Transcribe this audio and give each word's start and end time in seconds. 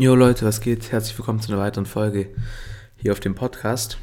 Jo 0.00 0.14
Leute, 0.14 0.46
was 0.46 0.62
geht? 0.62 0.92
Herzlich 0.92 1.18
willkommen 1.18 1.42
zu 1.42 1.52
einer 1.52 1.60
weiteren 1.60 1.84
Folge 1.84 2.30
hier 2.96 3.12
auf 3.12 3.20
dem 3.20 3.34
Podcast. 3.34 3.98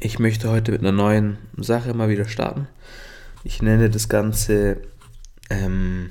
Ich 0.00 0.18
möchte 0.18 0.50
heute 0.50 0.72
mit 0.72 0.80
einer 0.80 0.90
neuen 0.90 1.38
Sache 1.56 1.94
mal 1.94 2.08
wieder 2.08 2.24
starten. 2.24 2.66
Ich 3.44 3.62
nenne 3.62 3.90
das 3.90 4.08
Ganze 4.08 4.78
ähm, 5.50 6.10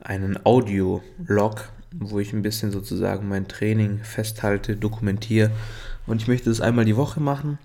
einen 0.00 0.44
Audio-Log, 0.44 1.68
wo 1.94 2.18
ich 2.18 2.32
ein 2.32 2.42
bisschen 2.42 2.72
sozusagen 2.72 3.28
mein 3.28 3.46
Training 3.46 4.00
festhalte, 4.02 4.74
dokumentiere. 4.74 5.52
Und 6.08 6.20
ich 6.20 6.26
möchte 6.26 6.50
das 6.50 6.60
einmal 6.60 6.84
die 6.84 6.96
Woche 6.96 7.20
machen. 7.20 7.60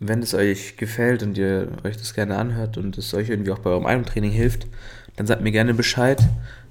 Wenn 0.00 0.20
es 0.20 0.34
euch 0.34 0.76
gefällt 0.76 1.22
und 1.22 1.38
ihr 1.38 1.68
euch 1.82 1.96
das 1.96 2.12
gerne 2.12 2.36
anhört 2.36 2.76
und 2.76 2.98
es 2.98 3.14
euch 3.14 3.30
irgendwie 3.30 3.52
auch 3.52 3.60
bei 3.60 3.70
eurem 3.70 3.86
eigenen 3.86 4.04
Training 4.04 4.32
hilft, 4.32 4.66
dann 5.16 5.26
sagt 5.26 5.40
mir 5.40 5.52
gerne 5.52 5.72
Bescheid. 5.72 6.22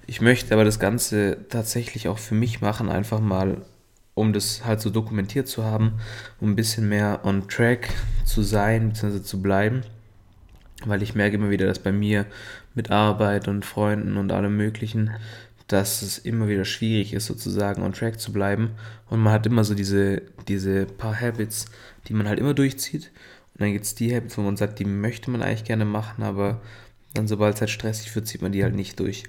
Ich 0.07 0.21
möchte 0.21 0.53
aber 0.53 0.63
das 0.63 0.79
Ganze 0.79 1.45
tatsächlich 1.49 2.07
auch 2.07 2.19
für 2.19 2.35
mich 2.35 2.61
machen, 2.61 2.89
einfach 2.89 3.19
mal, 3.19 3.61
um 4.13 4.33
das 4.33 4.63
halt 4.63 4.79
so 4.79 4.89
dokumentiert 4.89 5.47
zu 5.47 5.63
haben, 5.63 5.93
um 6.39 6.51
ein 6.51 6.55
bisschen 6.55 6.87
mehr 6.87 7.21
on 7.23 7.47
track 7.47 7.89
zu 8.23 8.43
sein, 8.43 8.89
bzw. 8.89 9.23
zu 9.23 9.41
bleiben. 9.41 9.81
Weil 10.85 11.01
ich 11.01 11.15
merke 11.15 11.37
immer 11.37 11.49
wieder, 11.49 11.65
dass 11.65 11.79
bei 11.79 11.91
mir 11.91 12.25
mit 12.75 12.91
Arbeit 12.91 13.47
und 13.47 13.65
Freunden 13.65 14.17
und 14.17 14.31
allem 14.31 14.55
Möglichen, 14.55 15.11
dass 15.67 16.03
es 16.03 16.19
immer 16.19 16.47
wieder 16.47 16.65
schwierig 16.65 17.13
ist, 17.13 17.25
sozusagen 17.25 17.81
on 17.81 17.93
track 17.93 18.19
zu 18.19 18.31
bleiben. 18.31 18.71
Und 19.09 19.21
man 19.21 19.33
hat 19.33 19.47
immer 19.47 19.63
so 19.63 19.73
diese, 19.73 20.21
diese 20.47 20.85
paar 20.85 21.19
Habits, 21.19 21.65
die 22.07 22.13
man 22.13 22.27
halt 22.27 22.39
immer 22.39 22.53
durchzieht. 22.53 23.11
Und 23.53 23.61
dann 23.61 23.73
gibt 23.73 23.85
es 23.85 23.95
die 23.95 24.13
Habits, 24.15 24.37
wo 24.37 24.41
man 24.41 24.57
sagt, 24.57 24.77
die 24.77 24.85
möchte 24.85 25.31
man 25.31 25.41
eigentlich 25.41 25.63
gerne 25.63 25.85
machen, 25.85 26.23
aber 26.23 26.61
dann, 27.15 27.27
sobald 27.27 27.55
es 27.55 27.61
halt 27.61 27.71
stressig 27.71 28.13
wird, 28.13 28.27
zieht 28.27 28.41
man 28.41 28.51
die 28.51 28.63
halt 28.63 28.75
nicht 28.75 28.99
durch. 28.99 29.23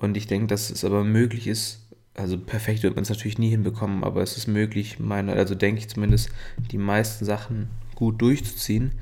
Und 0.00 0.16
ich 0.16 0.26
denke, 0.26 0.48
dass 0.48 0.70
es 0.70 0.84
aber 0.84 1.04
möglich 1.04 1.46
ist, 1.46 1.86
also 2.14 2.38
perfekt 2.38 2.82
wird 2.82 2.96
man 2.96 3.02
es 3.02 3.10
natürlich 3.10 3.38
nie 3.38 3.50
hinbekommen, 3.50 4.02
aber 4.02 4.22
es 4.22 4.36
ist 4.36 4.48
möglich, 4.48 4.98
meine, 4.98 5.34
also 5.34 5.54
denke 5.54 5.80
ich 5.80 5.88
zumindest, 5.88 6.30
die 6.72 6.78
meisten 6.78 7.24
Sachen 7.24 7.68
gut 7.94 8.20
durchzuziehen, 8.20 8.92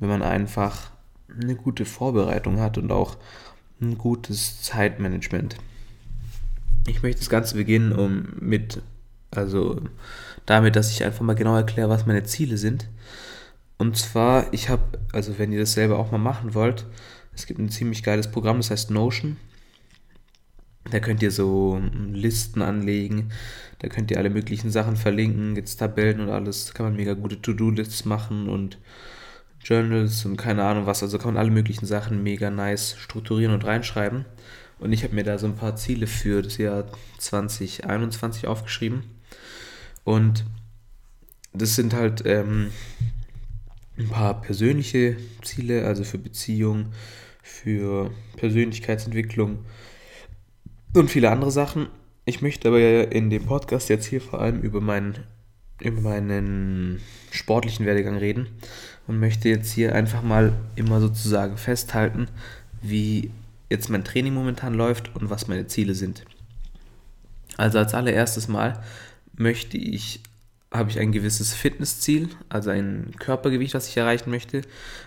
wenn 0.00 0.08
man 0.08 0.22
einfach 0.22 0.90
eine 1.40 1.54
gute 1.54 1.84
Vorbereitung 1.84 2.60
hat 2.60 2.76
und 2.76 2.92
auch 2.92 3.16
ein 3.80 3.96
gutes 3.96 4.62
Zeitmanagement. 4.62 5.56
Ich 6.86 7.02
möchte 7.02 7.20
das 7.20 7.30
Ganze 7.30 7.54
beginnen 7.54 7.92
um 7.92 8.28
mit, 8.40 8.82
also 9.30 9.80
damit, 10.46 10.74
dass 10.74 10.90
ich 10.90 11.04
einfach 11.04 11.22
mal 11.22 11.34
genau 11.34 11.54
erkläre, 11.54 11.88
was 11.88 12.06
meine 12.06 12.24
Ziele 12.24 12.58
sind. 12.58 12.88
Und 13.76 13.96
zwar, 13.96 14.52
ich 14.52 14.68
habe, 14.68 14.82
also 15.12 15.38
wenn 15.38 15.52
ihr 15.52 15.60
das 15.60 15.74
selber 15.74 15.98
auch 15.98 16.10
mal 16.10 16.18
machen 16.18 16.54
wollt, 16.54 16.86
es 17.34 17.46
gibt 17.46 17.60
ein 17.60 17.68
ziemlich 17.68 18.02
geiles 18.02 18.30
Programm, 18.30 18.56
das 18.56 18.70
heißt 18.70 18.90
Notion. 18.90 19.36
Da 20.90 21.00
könnt 21.00 21.22
ihr 21.22 21.30
so 21.30 21.80
Listen 22.12 22.62
anlegen, 22.62 23.30
da 23.80 23.88
könnt 23.88 24.10
ihr 24.10 24.18
alle 24.18 24.30
möglichen 24.30 24.70
Sachen 24.70 24.96
verlinken, 24.96 25.54
jetzt 25.54 25.76
Tabellen 25.76 26.20
und 26.20 26.30
alles, 26.30 26.66
da 26.66 26.72
kann 26.72 26.86
man 26.86 26.96
mega 26.96 27.14
gute 27.14 27.40
To-Do-Lists 27.40 28.04
machen 28.04 28.48
und 28.48 28.78
Journals 29.62 30.24
und 30.24 30.36
keine 30.36 30.64
Ahnung 30.64 30.86
was, 30.86 31.02
also 31.02 31.18
kann 31.18 31.34
man 31.34 31.42
alle 31.42 31.50
möglichen 31.50 31.86
Sachen 31.86 32.22
mega 32.22 32.50
nice 32.50 32.96
strukturieren 32.98 33.52
und 33.52 33.64
reinschreiben. 33.64 34.24
Und 34.78 34.92
ich 34.92 35.02
habe 35.02 35.14
mir 35.14 35.24
da 35.24 35.38
so 35.38 35.46
ein 35.46 35.56
paar 35.56 35.76
Ziele 35.76 36.06
für 36.06 36.40
das 36.42 36.56
Jahr 36.56 36.86
2021 37.18 38.46
aufgeschrieben. 38.46 39.02
Und 40.04 40.44
das 41.52 41.74
sind 41.74 41.94
halt 41.94 42.22
ähm, 42.24 42.70
ein 43.98 44.08
paar 44.08 44.40
persönliche 44.40 45.16
Ziele, 45.42 45.84
also 45.84 46.04
für 46.04 46.18
Beziehung, 46.18 46.92
für 47.42 48.12
Persönlichkeitsentwicklung 48.36 49.64
und 50.94 51.10
viele 51.10 51.30
andere 51.30 51.50
Sachen. 51.50 51.88
Ich 52.24 52.42
möchte 52.42 52.68
aber 52.68 53.12
in 53.12 53.30
dem 53.30 53.44
Podcast 53.44 53.88
jetzt 53.88 54.06
hier 54.06 54.20
vor 54.20 54.40
allem 54.40 54.60
über 54.60 54.80
meinen, 54.80 55.18
über 55.80 56.00
meinen 56.00 57.00
sportlichen 57.30 57.86
Werdegang 57.86 58.16
reden 58.16 58.48
und 59.06 59.18
möchte 59.18 59.48
jetzt 59.48 59.72
hier 59.72 59.94
einfach 59.94 60.22
mal 60.22 60.52
immer 60.76 61.00
sozusagen 61.00 61.56
festhalten, 61.56 62.28
wie 62.82 63.30
jetzt 63.70 63.88
mein 63.88 64.04
Training 64.04 64.34
momentan 64.34 64.74
läuft 64.74 65.14
und 65.14 65.30
was 65.30 65.48
meine 65.48 65.66
Ziele 65.66 65.94
sind. 65.94 66.24
Also 67.56 67.78
als 67.78 67.94
allererstes 67.94 68.48
Mal 68.48 68.82
möchte 69.34 69.76
ich 69.76 70.20
habe 70.70 70.90
ich 70.90 70.98
ein 70.98 71.12
gewisses 71.12 71.54
Fitnessziel, 71.54 72.28
also 72.50 72.68
ein 72.70 73.14
Körpergewicht, 73.18 73.72
was 73.72 73.88
ich 73.88 73.96
erreichen 73.96 74.30
möchte. 74.30 74.62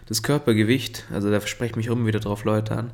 Das 0.07 0.23
Körpergewicht, 0.23 1.05
also 1.11 1.29
da 1.29 1.39
sprechen 1.41 1.77
mich 1.77 1.87
immer 1.87 2.07
wieder 2.07 2.19
drauf 2.19 2.45
Leute 2.45 2.75
an, 2.75 2.91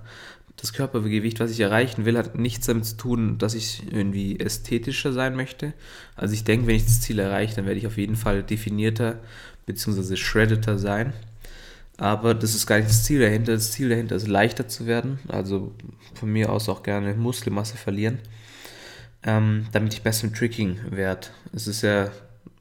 das 0.57 0.73
Körpergewicht, 0.73 1.39
was 1.39 1.51
ich 1.51 1.59
erreichen 1.59 2.05
will, 2.05 2.17
hat 2.17 2.37
nichts 2.37 2.65
damit 2.65 2.85
zu 2.85 2.97
tun, 2.97 3.37
dass 3.37 3.53
ich 3.53 3.83
irgendwie 3.91 4.39
ästhetischer 4.39 5.13
sein 5.13 5.35
möchte. 5.35 5.73
Also 6.15 6.33
ich 6.33 6.43
denke, 6.43 6.67
wenn 6.67 6.75
ich 6.75 6.85
das 6.85 6.99
Ziel 6.99 7.19
erreiche, 7.19 7.55
dann 7.55 7.65
werde 7.65 7.79
ich 7.79 7.85
auf 7.85 7.97
jeden 7.97 8.15
Fall 8.15 8.41
definierter 8.41 9.19
bzw. 9.67 10.15
shreddeter 10.15 10.79
sein. 10.79 11.13
Aber 11.97 12.33
das 12.33 12.55
ist 12.55 12.65
gar 12.65 12.77
nicht 12.77 12.89
das 12.89 13.03
Ziel 13.03 13.19
dahinter. 13.19 13.53
Das 13.53 13.71
Ziel 13.71 13.89
dahinter 13.89 14.15
ist 14.15 14.27
leichter 14.27 14.67
zu 14.67 14.87
werden. 14.87 15.19
Also 15.27 15.75
von 16.15 16.31
mir 16.31 16.51
aus 16.51 16.69
auch 16.69 16.81
gerne 16.81 17.13
Muskelmasse 17.13 17.77
verlieren. 17.77 18.19
Ähm, 19.23 19.67
damit 19.71 19.93
ich 19.93 20.01
besser 20.01 20.25
im 20.25 20.33
Tricking 20.33 20.79
werde. 20.89 21.27
Es 21.53 21.67
ist 21.67 21.81
ja, 21.83 22.11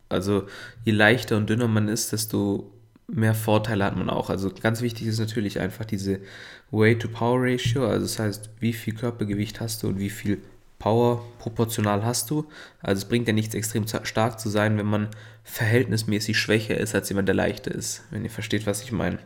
also 0.09 0.47
je 0.85 0.93
leichter 0.93 1.37
und 1.37 1.49
dünner 1.49 1.69
man 1.69 1.89
ist, 1.89 2.13
desto 2.13 2.71
mehr 3.09 3.35
Vorteile 3.35 3.85
hat 3.85 3.97
man 3.97 4.11
auch. 4.11 4.31
Also 4.31 4.51
ganz 4.51 4.81
wichtig 4.81 5.07
ist 5.07 5.19
natürlich 5.19 5.61
einfach 5.61 5.85
diese 5.85 6.21
Weight-to-Power-Ratio, 6.71 7.87
also 7.87 8.05
das 8.05 8.19
heißt, 8.19 8.51
wie 8.59 8.73
viel 8.73 8.95
Körpergewicht 8.95 9.61
hast 9.61 9.83
du 9.83 9.89
und 9.89 9.99
wie 9.99 10.11
viel 10.11 10.43
Power 10.79 11.25
proportional 11.39 12.05
hast 12.05 12.31
du. 12.31 12.47
Also 12.81 13.03
es 13.03 13.09
bringt 13.09 13.29
ja 13.29 13.35
nichts 13.35 13.55
extrem 13.55 13.87
stark 13.87 14.39
zu 14.39 14.49
sein, 14.49 14.77
wenn 14.77 14.87
man 14.87 15.09
verhältnismäßig 15.45 16.39
schwächer 16.39 16.77
ist 16.77 16.95
als 16.95 17.09
jemand, 17.09 17.29
der 17.29 17.35
leichter 17.35 17.73
ist, 17.73 18.05
wenn 18.11 18.25
ihr 18.25 18.31
versteht, 18.31 18.67
was 18.67 18.83
ich 18.83 18.93
meine. 18.93 19.19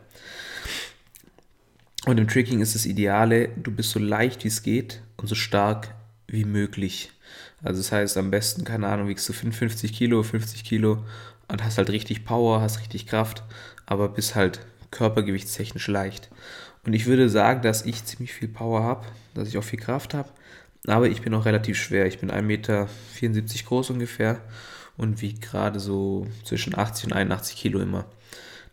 Und 2.05 2.19
im 2.19 2.27
Tricking 2.27 2.61
ist 2.61 2.73
das 2.73 2.85
Ideale, 2.85 3.49
du 3.49 3.71
bist 3.71 3.91
so 3.91 3.99
leicht 3.99 4.43
wie 4.43 4.47
es 4.47 4.63
geht 4.63 5.01
und 5.17 5.27
so 5.27 5.35
stark 5.35 5.93
wie 6.27 6.45
möglich. 6.45 7.11
Also 7.63 7.79
das 7.79 7.91
heißt, 7.91 8.17
am 8.17 8.31
besten, 8.31 8.63
keine 8.63 8.87
Ahnung, 8.87 9.07
wiegst 9.07 9.27
du 9.29 9.33
55 9.33 9.93
Kilo, 9.93 10.23
50 10.23 10.63
Kilo 10.63 11.03
und 11.47 11.63
hast 11.63 11.77
halt 11.77 11.89
richtig 11.89 12.25
Power, 12.25 12.61
hast 12.61 12.79
richtig 12.79 13.05
Kraft, 13.05 13.43
aber 13.91 14.07
bist 14.07 14.35
halt 14.35 14.61
körpergewichtstechnisch 14.91 15.89
leicht. 15.89 16.29
Und 16.85 16.93
ich 16.93 17.07
würde 17.07 17.27
sagen, 17.27 17.61
dass 17.61 17.85
ich 17.85 18.05
ziemlich 18.05 18.31
viel 18.31 18.47
Power 18.47 18.83
habe, 18.83 19.05
dass 19.33 19.49
ich 19.49 19.57
auch 19.57 19.65
viel 19.65 19.79
Kraft 19.79 20.13
habe, 20.13 20.29
aber 20.87 21.09
ich 21.09 21.21
bin 21.21 21.33
auch 21.33 21.43
relativ 21.43 21.77
schwer. 21.77 22.05
Ich 22.05 22.19
bin 22.19 22.31
1,74 22.31 22.41
Meter 22.41 22.87
groß 23.67 23.89
ungefähr 23.89 24.39
und 24.95 25.21
wiege 25.21 25.41
gerade 25.41 25.81
so 25.81 26.25
zwischen 26.45 26.77
80 26.77 27.07
und 27.07 27.13
81 27.13 27.57
Kilo 27.57 27.81
immer. 27.81 28.05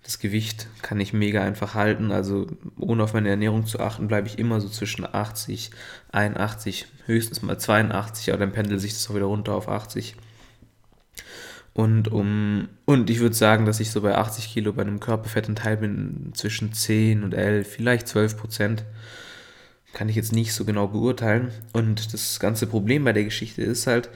Das 0.05 0.21
Gewicht 0.21 0.69
kann 0.83 1.01
ich 1.01 1.13
mega 1.13 1.43
einfach 1.43 1.75
halten, 1.75 2.13
also 2.13 2.47
ohne 2.79 3.03
auf 3.03 3.13
meine 3.13 3.29
Ernährung 3.29 3.67
zu 3.67 3.81
achten, 3.81 4.07
bleibe 4.07 4.29
ich 4.29 4.39
immer 4.39 4.61
so 4.61 4.69
zwischen 4.69 5.05
80, 5.05 5.73
81, 6.13 6.87
höchstens 7.07 7.43
mal 7.43 7.59
82, 7.59 8.31
aber 8.31 8.39
dann 8.39 8.53
pendelt 8.53 8.81
sich 8.81 8.93
das 8.93 9.11
auch 9.11 9.17
wieder 9.17 9.27
runter 9.27 9.55
auf 9.55 9.69
80. 9.69 10.15
Und, 11.79 12.09
um, 12.09 12.67
und 12.87 13.09
ich 13.09 13.21
würde 13.21 13.37
sagen, 13.37 13.65
dass 13.65 13.79
ich 13.79 13.93
so 13.93 14.01
bei 14.01 14.17
80 14.17 14.53
Kilo 14.53 14.73
bei 14.73 14.83
einem 14.83 14.99
Körperfettanteil 14.99 15.77
bin 15.77 16.33
zwischen 16.35 16.73
10 16.73 17.23
und 17.23 17.35
11, 17.35 17.69
vielleicht 17.69 18.09
12 18.09 18.37
Prozent. 18.37 18.85
Kann 19.93 20.09
ich 20.09 20.17
jetzt 20.17 20.33
nicht 20.33 20.53
so 20.53 20.65
genau 20.65 20.89
beurteilen. 20.89 21.53
Und 21.73 22.13
das 22.13 22.41
ganze 22.41 22.67
Problem 22.67 23.05
bei 23.05 23.13
der 23.13 23.23
Geschichte 23.23 23.63
ist 23.63 23.87
halt, 23.87 24.11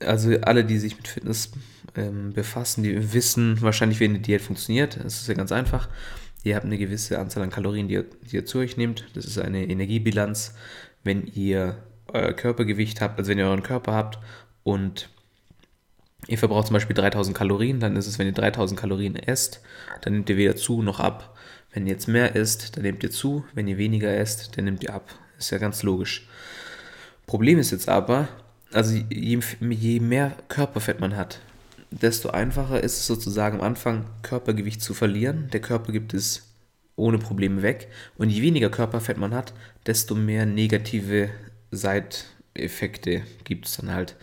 also 0.00 0.38
alle, 0.42 0.62
die 0.62 0.78
sich 0.78 0.98
mit 0.98 1.08
Fitness 1.08 1.52
ähm, 1.96 2.34
befassen, 2.34 2.82
die 2.82 3.14
wissen 3.14 3.62
wahrscheinlich, 3.62 3.98
wie 4.00 4.04
eine 4.04 4.18
Diät 4.18 4.42
funktioniert. 4.42 4.98
Das 5.02 5.22
ist 5.22 5.26
ja 5.28 5.32
ganz 5.32 5.52
einfach. 5.52 5.88
Ihr 6.44 6.54
habt 6.54 6.66
eine 6.66 6.76
gewisse 6.76 7.18
Anzahl 7.18 7.44
an 7.44 7.50
Kalorien, 7.50 7.88
die 7.88 7.94
ihr, 7.94 8.04
die 8.30 8.36
ihr 8.36 8.44
zu 8.44 8.58
euch 8.58 8.76
nehmt. 8.76 9.06
Das 9.14 9.24
ist 9.24 9.38
eine 9.38 9.66
Energiebilanz, 9.66 10.54
wenn 11.02 11.26
ihr 11.28 11.78
euer 12.08 12.34
Körpergewicht 12.34 13.00
habt, 13.00 13.18
also 13.18 13.30
wenn 13.30 13.38
ihr 13.38 13.46
euren 13.46 13.62
Körper 13.62 13.94
habt 13.94 14.18
und 14.64 15.08
Ihr 16.28 16.38
verbraucht 16.38 16.66
zum 16.66 16.74
Beispiel 16.74 16.94
3000 16.94 17.36
Kalorien, 17.36 17.80
dann 17.80 17.96
ist 17.96 18.06
es, 18.06 18.18
wenn 18.18 18.26
ihr 18.26 18.34
3000 18.34 18.78
Kalorien 18.78 19.16
esst, 19.16 19.62
dann 20.02 20.12
nehmt 20.12 20.28
ihr 20.28 20.36
weder 20.36 20.56
zu 20.56 20.82
noch 20.82 21.00
ab. 21.00 21.34
Wenn 21.72 21.86
ihr 21.86 21.94
jetzt 21.94 22.06
mehr 22.06 22.36
esst, 22.36 22.76
dann 22.76 22.82
nehmt 22.82 23.02
ihr 23.02 23.10
zu. 23.10 23.44
Wenn 23.54 23.66
ihr 23.66 23.78
weniger 23.78 24.14
esst, 24.14 24.56
dann 24.56 24.66
nehmt 24.66 24.84
ihr 24.84 24.94
ab. 24.94 25.08
Ist 25.38 25.50
ja 25.50 25.58
ganz 25.58 25.82
logisch. 25.82 26.28
Problem 27.26 27.58
ist 27.58 27.70
jetzt 27.70 27.88
aber, 27.88 28.28
also 28.72 28.94
je, 28.94 29.40
je 29.70 30.00
mehr 30.00 30.36
Körperfett 30.48 31.00
man 31.00 31.16
hat, 31.16 31.40
desto 31.90 32.28
einfacher 32.28 32.82
ist 32.82 32.98
es 32.98 33.06
sozusagen 33.06 33.60
am 33.60 33.64
Anfang 33.64 34.04
Körpergewicht 34.22 34.82
zu 34.82 34.92
verlieren. 34.92 35.48
Der 35.54 35.60
Körper 35.60 35.92
gibt 35.92 36.12
es 36.12 36.46
ohne 36.94 37.16
Probleme 37.16 37.62
weg. 37.62 37.88
Und 38.18 38.28
je 38.28 38.42
weniger 38.42 38.68
Körperfett 38.68 39.16
man 39.16 39.34
hat, 39.34 39.54
desto 39.86 40.14
mehr 40.14 40.44
negative 40.44 41.30
Seit 41.70 42.24
Effekte 42.62 43.22
gibt 43.44 43.66
es 43.66 43.76
dann 43.76 43.92
halt. 43.92 44.16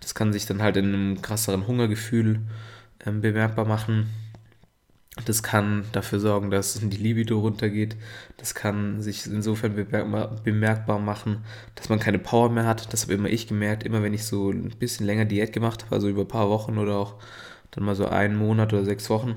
Das 0.00 0.14
kann 0.14 0.32
sich 0.32 0.46
dann 0.46 0.62
halt 0.62 0.76
in 0.76 0.86
einem 0.86 1.22
krasseren 1.22 1.66
Hungergefühl 1.66 2.40
ähm, 3.04 3.20
bemerkbar 3.20 3.64
machen. 3.64 4.08
Das 5.24 5.42
kann 5.42 5.84
dafür 5.92 6.20
sorgen, 6.20 6.50
dass 6.50 6.74
die 6.74 6.96
Libido 6.96 7.40
runtergeht. 7.40 7.96
Das 8.36 8.54
kann 8.54 9.02
sich 9.02 9.26
insofern 9.26 9.74
bemerkbar 9.74 10.98
machen, 11.00 11.44
dass 11.74 11.88
man 11.88 11.98
keine 11.98 12.20
Power 12.20 12.50
mehr 12.50 12.66
hat. 12.66 12.92
Das 12.92 13.02
habe 13.02 13.14
immer 13.14 13.28
ich 13.28 13.48
gemerkt. 13.48 13.82
Immer 13.82 14.02
wenn 14.02 14.14
ich 14.14 14.24
so 14.24 14.50
ein 14.50 14.70
bisschen 14.78 15.06
länger 15.06 15.24
Diät 15.24 15.52
gemacht 15.52 15.84
habe, 15.84 15.94
also 15.96 16.08
über 16.08 16.22
ein 16.22 16.28
paar 16.28 16.48
Wochen 16.48 16.78
oder 16.78 16.96
auch 16.96 17.14
dann 17.72 17.84
mal 17.84 17.96
so 17.96 18.06
einen 18.06 18.36
Monat 18.36 18.72
oder 18.72 18.84
sechs 18.84 19.10
Wochen, 19.10 19.36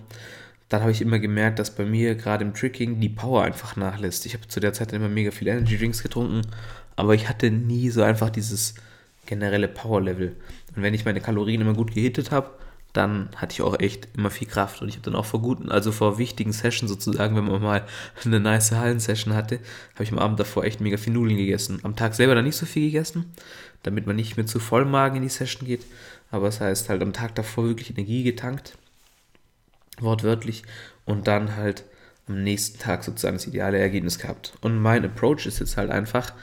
dann 0.69 0.81
habe 0.81 0.91
ich 0.91 1.01
immer 1.01 1.19
gemerkt, 1.19 1.59
dass 1.59 1.75
bei 1.75 1.83
mir 1.83 2.15
gerade 2.15 2.45
im 2.45 2.53
Tricking 2.53 3.01
die 3.01 3.09
Power 3.09 3.43
einfach 3.43 3.75
nachlässt. 3.75 4.25
Ich 4.25 4.33
habe 4.33 4.47
zu 4.47 4.61
der 4.61 4.71
Zeit 4.71 4.93
immer 4.93 5.09
mega 5.09 5.31
viel 5.31 5.49
Energy 5.49 5.77
Drinks 5.77 6.01
getrunken, 6.01 6.43
aber 7.01 7.15
ich 7.15 7.27
hatte 7.27 7.49
nie 7.49 7.89
so 7.89 8.03
einfach 8.03 8.29
dieses 8.29 8.75
generelle 9.25 9.67
Power 9.67 10.01
Level. 10.01 10.35
Und 10.75 10.83
wenn 10.83 10.93
ich 10.93 11.03
meine 11.03 11.19
Kalorien 11.19 11.59
immer 11.59 11.73
gut 11.73 11.95
gehittet 11.95 12.29
habe, 12.29 12.51
dann 12.93 13.29
hatte 13.37 13.53
ich 13.53 13.63
auch 13.63 13.79
echt 13.79 14.09
immer 14.15 14.29
viel 14.29 14.47
Kraft. 14.47 14.83
Und 14.83 14.89
ich 14.89 14.97
habe 14.97 15.05
dann 15.05 15.15
auch 15.15 15.25
vor 15.25 15.41
guten, 15.41 15.71
also 15.71 15.91
vor 15.91 16.19
wichtigen 16.19 16.53
Sessions 16.53 16.91
sozusagen, 16.91 17.35
wenn 17.35 17.45
man 17.45 17.59
mal 17.59 17.87
eine 18.23 18.39
nice 18.39 18.71
Hallensession 18.73 19.33
hatte, 19.33 19.61
habe 19.95 20.03
ich 20.03 20.11
am 20.11 20.19
Abend 20.19 20.39
davor 20.39 20.63
echt 20.63 20.79
mega 20.79 20.97
viel 20.97 21.13
Nudeln 21.13 21.37
gegessen. 21.37 21.79
Am 21.81 21.95
Tag 21.95 22.13
selber 22.13 22.35
dann 22.35 22.45
nicht 22.45 22.55
so 22.55 22.67
viel 22.67 22.91
gegessen, 22.91 23.31
damit 23.81 24.05
man 24.05 24.15
nicht 24.15 24.37
mehr 24.37 24.45
zu 24.45 24.59
voll 24.59 24.85
Magen 24.85 25.15
in 25.15 25.23
die 25.23 25.29
Session 25.29 25.67
geht. 25.67 25.83
Aber 26.29 26.45
das 26.45 26.61
heißt 26.61 26.87
halt 26.87 27.01
am 27.01 27.13
Tag 27.13 27.33
davor 27.33 27.63
wirklich 27.63 27.89
Energie 27.89 28.21
getankt, 28.21 28.77
wortwörtlich, 29.99 30.61
und 31.05 31.25
dann 31.25 31.55
halt 31.55 31.83
am 32.27 32.43
nächsten 32.43 32.77
Tag 32.77 33.03
sozusagen 33.03 33.37
das 33.37 33.47
ideale 33.47 33.79
Ergebnis 33.79 34.19
gehabt. 34.19 34.53
Und 34.61 34.79
mein 34.79 35.03
Approach 35.03 35.47
ist 35.47 35.59
jetzt 35.59 35.77
halt 35.77 35.89
einfach, 35.89 36.33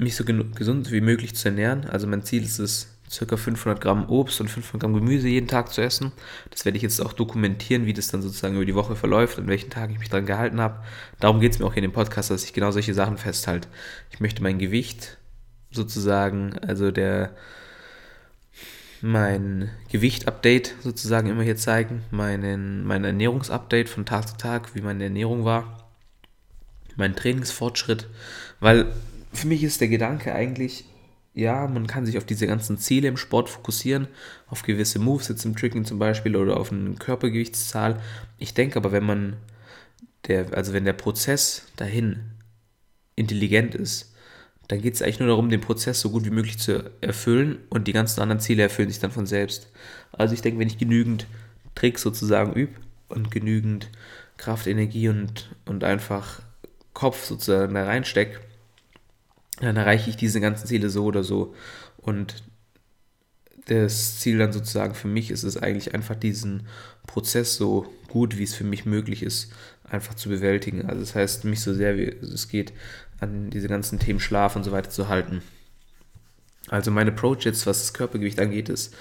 mich 0.00 0.16
so 0.16 0.24
gesund 0.24 0.90
wie 0.90 1.00
möglich 1.00 1.34
zu 1.34 1.48
ernähren. 1.48 1.84
Also 1.86 2.06
mein 2.06 2.22
Ziel 2.22 2.42
ist 2.42 2.58
es, 2.58 2.88
circa 3.10 3.36
500 3.36 3.80
Gramm 3.80 4.08
Obst 4.08 4.40
und 4.40 4.48
500 4.48 4.80
Gramm 4.80 4.94
Gemüse 4.94 5.28
jeden 5.28 5.48
Tag 5.48 5.72
zu 5.72 5.80
essen. 5.80 6.12
Das 6.50 6.64
werde 6.64 6.76
ich 6.76 6.82
jetzt 6.82 7.00
auch 7.00 7.12
dokumentieren, 7.12 7.84
wie 7.84 7.92
das 7.92 8.08
dann 8.08 8.22
sozusagen 8.22 8.54
über 8.54 8.64
die 8.64 8.74
Woche 8.74 8.94
verläuft, 8.94 9.38
an 9.38 9.48
welchen 9.48 9.70
Tagen 9.70 9.92
ich 9.92 9.98
mich 9.98 10.08
daran 10.08 10.26
gehalten 10.26 10.60
habe. 10.60 10.82
Darum 11.18 11.40
geht 11.40 11.52
es 11.52 11.58
mir 11.58 11.66
auch 11.66 11.74
hier 11.74 11.82
in 11.82 11.90
dem 11.90 11.94
Podcast, 11.94 12.30
dass 12.30 12.44
ich 12.44 12.52
genau 12.52 12.70
solche 12.70 12.94
Sachen 12.94 13.18
festhalte. 13.18 13.68
Ich 14.12 14.20
möchte 14.20 14.42
mein 14.42 14.58
Gewicht 14.58 15.18
sozusagen, 15.72 16.56
also 16.58 16.90
der 16.90 17.34
mein 19.02 19.70
Gewicht-Update 19.88 20.74
sozusagen 20.82 21.30
immer 21.30 21.42
hier 21.42 21.56
zeigen, 21.56 22.02
meinen, 22.10 22.84
mein 22.86 23.02
Ernährungsupdate 23.04 23.88
von 23.88 24.04
Tag 24.04 24.28
zu 24.28 24.36
Tag, 24.36 24.74
wie 24.74 24.82
meine 24.82 25.04
Ernährung 25.04 25.44
war, 25.44 25.88
mein 26.96 27.16
Trainingsfortschritt, 27.16 28.08
weil 28.60 28.92
für 29.32 29.46
mich 29.46 29.62
ist 29.62 29.80
der 29.80 29.88
Gedanke 29.88 30.34
eigentlich, 30.34 30.84
ja, 31.34 31.66
man 31.68 31.86
kann 31.86 32.06
sich 32.06 32.18
auf 32.18 32.24
diese 32.24 32.46
ganzen 32.46 32.78
Ziele 32.78 33.08
im 33.08 33.16
Sport 33.16 33.48
fokussieren, 33.48 34.08
auf 34.48 34.62
gewisse 34.62 34.98
Moves, 34.98 35.28
jetzt 35.28 35.44
im 35.44 35.56
Tricking 35.56 35.84
zum 35.84 35.98
Beispiel 35.98 36.36
oder 36.36 36.56
auf 36.56 36.72
eine 36.72 36.94
Körpergewichtszahl. 36.94 38.00
Ich 38.38 38.54
denke 38.54 38.76
aber, 38.76 38.92
wenn 38.92 39.04
man 39.04 39.36
der, 40.26 40.52
also 40.54 40.72
wenn 40.72 40.84
der 40.84 40.92
Prozess 40.92 41.66
dahin 41.76 42.20
intelligent 43.14 43.74
ist, 43.74 44.14
dann 44.68 44.82
geht 44.82 44.94
es 44.94 45.02
eigentlich 45.02 45.18
nur 45.20 45.28
darum, 45.28 45.50
den 45.50 45.60
Prozess 45.60 46.00
so 46.00 46.10
gut 46.10 46.24
wie 46.24 46.30
möglich 46.30 46.58
zu 46.58 46.90
erfüllen 47.00 47.58
und 47.70 47.88
die 47.88 47.92
ganzen 47.92 48.20
anderen 48.20 48.40
Ziele 48.40 48.62
erfüllen 48.62 48.88
sich 48.88 49.00
dann 49.00 49.10
von 49.10 49.26
selbst. 49.26 49.68
Also 50.12 50.34
ich 50.34 50.42
denke, 50.42 50.60
wenn 50.60 50.68
ich 50.68 50.78
genügend 50.78 51.26
Tricks 51.74 52.02
sozusagen 52.02 52.52
übe 52.52 52.74
und 53.08 53.30
genügend 53.30 53.90
Kraft, 54.36 54.66
Energie 54.66 55.08
und, 55.08 55.50
und 55.66 55.84
einfach 55.84 56.42
Kopf 56.92 57.24
sozusagen 57.24 57.74
da 57.74 57.84
reinstecke, 57.84 58.40
dann 59.60 59.76
erreiche 59.76 60.10
ich 60.10 60.16
diese 60.16 60.40
ganzen 60.40 60.66
Ziele 60.66 60.90
so 60.90 61.04
oder 61.04 61.22
so. 61.22 61.54
Und 61.98 62.42
das 63.66 64.18
Ziel 64.18 64.38
dann 64.38 64.52
sozusagen 64.52 64.94
für 64.94 65.08
mich 65.08 65.30
ist 65.30 65.44
es 65.44 65.56
eigentlich 65.56 65.94
einfach 65.94 66.16
diesen 66.16 66.66
Prozess 67.06 67.54
so 67.56 67.86
gut, 68.08 68.36
wie 68.38 68.42
es 68.42 68.54
für 68.54 68.64
mich 68.64 68.84
möglich 68.86 69.22
ist, 69.22 69.52
einfach 69.84 70.14
zu 70.14 70.28
bewältigen. 70.28 70.86
Also 70.86 71.00
das 71.00 71.14
heißt, 71.14 71.44
mich 71.44 71.60
so 71.60 71.74
sehr 71.74 71.96
wie 71.96 72.04
es 72.04 72.48
geht, 72.48 72.72
an 73.20 73.50
diese 73.50 73.68
ganzen 73.68 73.98
Themen 73.98 74.18
Schlaf 74.18 74.56
und 74.56 74.64
so 74.64 74.72
weiter 74.72 74.90
zu 74.90 75.08
halten. 75.08 75.42
Also 76.68 76.90
mein 76.90 77.08
Approach 77.08 77.44
jetzt, 77.44 77.66
was 77.66 77.80
das 77.80 77.94
Körpergewicht 77.94 78.40
angeht, 78.40 78.68
ist 78.68 78.94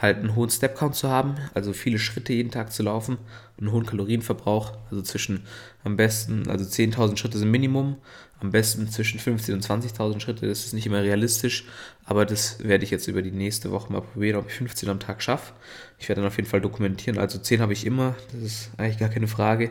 halt 0.00 0.18
einen 0.18 0.34
hohen 0.34 0.50
Step 0.50 0.76
Count 0.76 0.94
zu 0.94 1.08
haben, 1.08 1.36
also 1.54 1.72
viele 1.72 1.98
Schritte 1.98 2.32
jeden 2.32 2.50
Tag 2.50 2.72
zu 2.72 2.82
laufen, 2.82 3.18
einen 3.58 3.70
hohen 3.70 3.84
Kalorienverbrauch, 3.84 4.72
also 4.90 5.02
zwischen 5.02 5.44
am 5.84 5.96
besten, 5.96 6.48
also 6.48 6.64
10.000 6.64 7.16
Schritte 7.16 7.38
sind 7.38 7.50
Minimum, 7.50 7.96
am 8.40 8.50
besten 8.50 8.88
zwischen 8.88 9.20
15.000 9.20 9.52
und 9.52 9.64
20.000 9.64 10.20
Schritte, 10.20 10.48
das 10.48 10.64
ist 10.64 10.72
nicht 10.72 10.86
immer 10.86 11.02
realistisch, 11.02 11.66
aber 12.06 12.24
das 12.24 12.64
werde 12.64 12.84
ich 12.84 12.90
jetzt 12.90 13.06
über 13.08 13.20
die 13.20 13.30
nächste 13.30 13.70
Woche 13.70 13.92
mal 13.92 14.00
probieren, 14.00 14.38
ob 14.38 14.48
ich 14.48 14.54
15 14.54 14.88
am 14.88 15.00
Tag 15.00 15.22
schaffe. 15.22 15.52
Ich 15.98 16.08
werde 16.08 16.22
dann 16.22 16.28
auf 16.28 16.36
jeden 16.36 16.48
Fall 16.48 16.62
dokumentieren, 16.62 17.18
also 17.18 17.38
10 17.38 17.60
habe 17.60 17.74
ich 17.74 17.84
immer, 17.84 18.14
das 18.32 18.42
ist 18.42 18.70
eigentlich 18.78 18.98
gar 18.98 19.10
keine 19.10 19.28
Frage, 19.28 19.70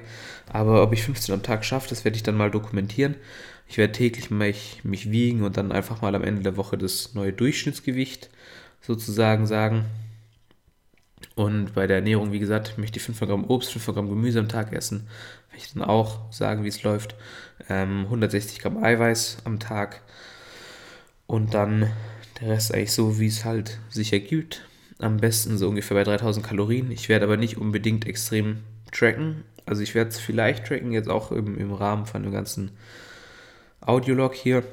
aber 0.51 0.83
ob 0.83 0.93
ich 0.93 1.03
15 1.03 1.33
am 1.33 1.43
Tag 1.43 1.65
schaffe, 1.65 1.89
das 1.89 2.05
werde 2.05 2.17
ich 2.17 2.23
dann 2.23 2.37
mal 2.37 2.51
dokumentieren. 2.51 3.15
Ich 3.67 3.77
werde 3.77 3.93
täglich 3.93 4.31
mich, 4.31 4.81
mich 4.83 5.11
wiegen 5.11 5.43
und 5.43 5.55
dann 5.55 5.71
einfach 5.71 6.01
mal 6.01 6.15
am 6.15 6.23
Ende 6.23 6.41
der 6.41 6.57
Woche 6.57 6.75
das 6.75 7.13
neue 7.13 7.31
Durchschnittsgewicht 7.31 8.29
sozusagen 8.81 9.45
sagen. 9.45 9.85
Und 11.39 11.73
bei 11.73 11.87
der 11.87 11.95
Ernährung, 11.95 12.33
wie 12.33 12.39
gesagt, 12.39 12.77
möchte 12.77 12.99
ich 12.99 13.05
500 13.05 13.29
Gramm 13.29 13.49
Obst, 13.49 13.71
500 13.71 13.95
Gramm 13.95 14.09
Gemüse 14.09 14.39
am 14.39 14.49
Tag 14.49 14.73
essen. 14.73 15.07
Werde 15.49 15.63
ich 15.63 15.71
dann 15.71 15.83
auch 15.83 16.29
sagen, 16.33 16.65
wie 16.65 16.67
es 16.67 16.83
läuft. 16.83 17.15
Ähm, 17.69 18.01
160 18.07 18.59
Gramm 18.59 18.83
Eiweiß 18.83 19.37
am 19.45 19.57
Tag. 19.57 20.01
Und 21.27 21.53
dann 21.53 21.89
der 22.41 22.49
Rest 22.49 22.73
eigentlich 22.73 22.91
so, 22.91 23.21
wie 23.21 23.27
es 23.27 23.45
halt 23.45 23.79
sich 23.89 24.11
ergibt. 24.11 24.67
Am 24.97 25.15
besten 25.15 25.57
so 25.57 25.69
ungefähr 25.69 25.95
bei 25.95 26.03
3000 26.03 26.45
Kalorien. 26.45 26.91
Ich 26.91 27.07
werde 27.07 27.23
aber 27.23 27.37
nicht 27.37 27.55
unbedingt 27.55 28.05
extrem 28.05 28.57
tracken. 28.91 29.45
Also 29.65 29.81
ich 29.81 29.95
werde 29.95 30.09
es 30.09 30.19
vielleicht 30.19 30.67
tracken, 30.67 30.91
jetzt 30.91 31.07
auch 31.07 31.31
im, 31.31 31.57
im 31.57 31.71
Rahmen 31.71 32.05
von 32.05 32.21
dem 32.21 32.33
ganzen 32.33 32.71
Audiolog 33.79 34.35
hier. 34.35 34.65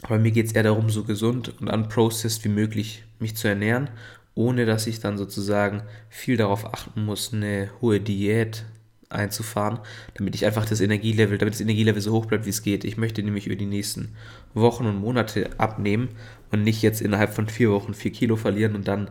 Aber 0.00 0.18
mir 0.18 0.30
geht 0.30 0.46
es 0.46 0.52
eher 0.52 0.62
darum, 0.62 0.88
so 0.88 1.04
gesund 1.04 1.60
und 1.60 1.68
unprocessed 1.68 2.42
wie 2.46 2.48
möglich 2.48 3.04
mich 3.18 3.36
zu 3.36 3.48
ernähren 3.48 3.90
ohne 4.36 4.66
dass 4.66 4.86
ich 4.86 5.00
dann 5.00 5.18
sozusagen 5.18 5.82
viel 6.08 6.36
darauf 6.36 6.66
achten 6.66 7.04
muss, 7.04 7.32
eine 7.32 7.70
hohe 7.80 8.00
Diät 8.00 8.64
einzufahren, 9.08 9.78
damit 10.14 10.34
ich 10.34 10.44
einfach 10.44 10.66
das 10.66 10.80
Energielevel, 10.80 11.38
damit 11.38 11.54
das 11.54 11.60
Energielevel 11.60 12.02
so 12.02 12.12
hoch 12.12 12.26
bleibt, 12.26 12.44
wie 12.44 12.50
es 12.50 12.62
geht. 12.62 12.84
Ich 12.84 12.98
möchte 12.98 13.22
nämlich 13.22 13.46
über 13.46 13.56
die 13.56 13.66
nächsten 13.66 14.14
Wochen 14.52 14.84
und 14.84 15.00
Monate 15.00 15.50
abnehmen 15.58 16.10
und 16.52 16.62
nicht 16.62 16.82
jetzt 16.82 17.00
innerhalb 17.00 17.32
von 17.32 17.48
vier 17.48 17.70
Wochen 17.70 17.94
vier 17.94 18.12
Kilo 18.12 18.36
verlieren 18.36 18.74
und 18.74 18.86
dann 18.88 19.10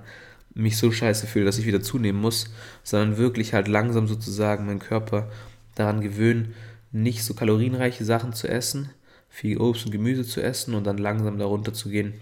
mich 0.54 0.78
so 0.78 0.92
scheiße 0.92 1.26
fühle, 1.28 1.46
dass 1.46 1.58
ich 1.58 1.66
wieder 1.66 1.82
zunehmen 1.82 2.22
muss, 2.22 2.54
sondern 2.84 3.18
wirklich 3.18 3.54
halt 3.54 3.68
langsam 3.68 4.08
sozusagen 4.08 4.68
meinen 4.68 4.80
Körper 4.80 5.30
daran 5.74 6.02
gewöhnen, 6.02 6.54
nicht 6.92 7.24
so 7.24 7.34
kalorienreiche 7.34 8.06
Sachen 8.06 8.32
zu 8.34 8.48
essen, 8.48 8.92
viel 9.28 9.58
Obst 9.58 9.86
und 9.88 9.92
Gemüse 9.92 10.24
zu 10.24 10.42
essen 10.42 10.76
und 10.76 10.86
dann 10.86 11.00
langsam 11.00 11.40
darunter 11.40 11.74
zu 11.74 11.90
gehen 11.90 12.14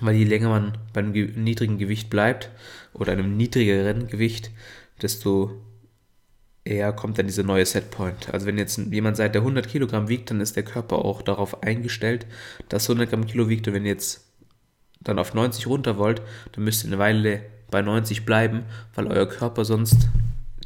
weil 0.00 0.14
je 0.14 0.24
länger 0.24 0.48
man 0.48 0.78
bei 0.92 1.00
einem 1.00 1.12
niedrigen 1.12 1.78
Gewicht 1.78 2.10
bleibt 2.10 2.50
oder 2.92 3.12
einem 3.12 3.36
niedrigeren 3.36 4.06
Gewicht, 4.06 4.50
desto 5.02 5.62
eher 6.64 6.92
kommt 6.92 7.18
dann 7.18 7.26
dieser 7.26 7.42
neue 7.42 7.66
Setpoint. 7.66 8.32
Also 8.32 8.46
wenn 8.46 8.58
jetzt 8.58 8.78
jemand 8.78 9.16
seit 9.16 9.34
der 9.34 9.42
100 9.42 9.68
Kilogramm 9.68 10.08
wiegt, 10.08 10.30
dann 10.30 10.40
ist 10.40 10.56
der 10.56 10.64
Körper 10.64 11.04
auch 11.04 11.22
darauf 11.22 11.62
eingestellt, 11.62 12.26
dass 12.68 12.88
100 12.88 13.10
Gramm 13.10 13.26
Kilo 13.26 13.48
wiegt 13.48 13.66
und 13.66 13.74
wenn 13.74 13.84
ihr 13.84 13.92
jetzt 13.92 14.24
dann 15.00 15.18
auf 15.18 15.34
90 15.34 15.66
runter 15.66 15.96
wollt, 15.96 16.22
dann 16.52 16.64
müsst 16.64 16.84
ihr 16.84 16.88
eine 16.88 16.98
Weile 16.98 17.42
bei 17.70 17.82
90 17.82 18.24
bleiben, 18.24 18.64
weil 18.94 19.06
euer 19.06 19.28
Körper 19.28 19.64
sonst 19.64 20.08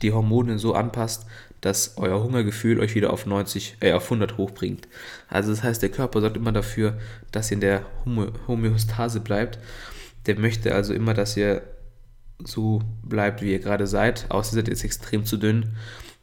die 0.00 0.12
Hormone 0.12 0.58
so 0.58 0.74
anpasst, 0.74 1.26
dass 1.62 1.96
euer 1.96 2.22
Hungergefühl 2.22 2.80
euch 2.80 2.94
wieder 2.94 3.12
auf 3.12 3.24
90, 3.24 3.76
äh, 3.80 3.92
auf 3.92 4.04
100 4.04 4.36
hochbringt. 4.36 4.88
Also 5.28 5.50
das 5.50 5.62
heißt, 5.62 5.80
der 5.80 5.90
Körper 5.90 6.20
sorgt 6.20 6.36
immer 6.36 6.52
dafür, 6.52 6.98
dass 7.30 7.50
ihr 7.50 7.54
in 7.54 7.60
der 7.60 7.86
Homöostase 8.04 9.20
bleibt. 9.20 9.58
Der 10.26 10.38
möchte 10.38 10.74
also 10.74 10.92
immer, 10.92 11.14
dass 11.14 11.36
ihr 11.36 11.62
so 12.44 12.82
bleibt, 13.02 13.42
wie 13.42 13.52
ihr 13.52 13.60
gerade 13.60 13.86
seid, 13.86 14.26
außer 14.28 14.52
ihr 14.52 14.56
seid 14.56 14.68
jetzt 14.68 14.84
extrem 14.84 15.24
zu 15.24 15.36
dünn 15.36 15.76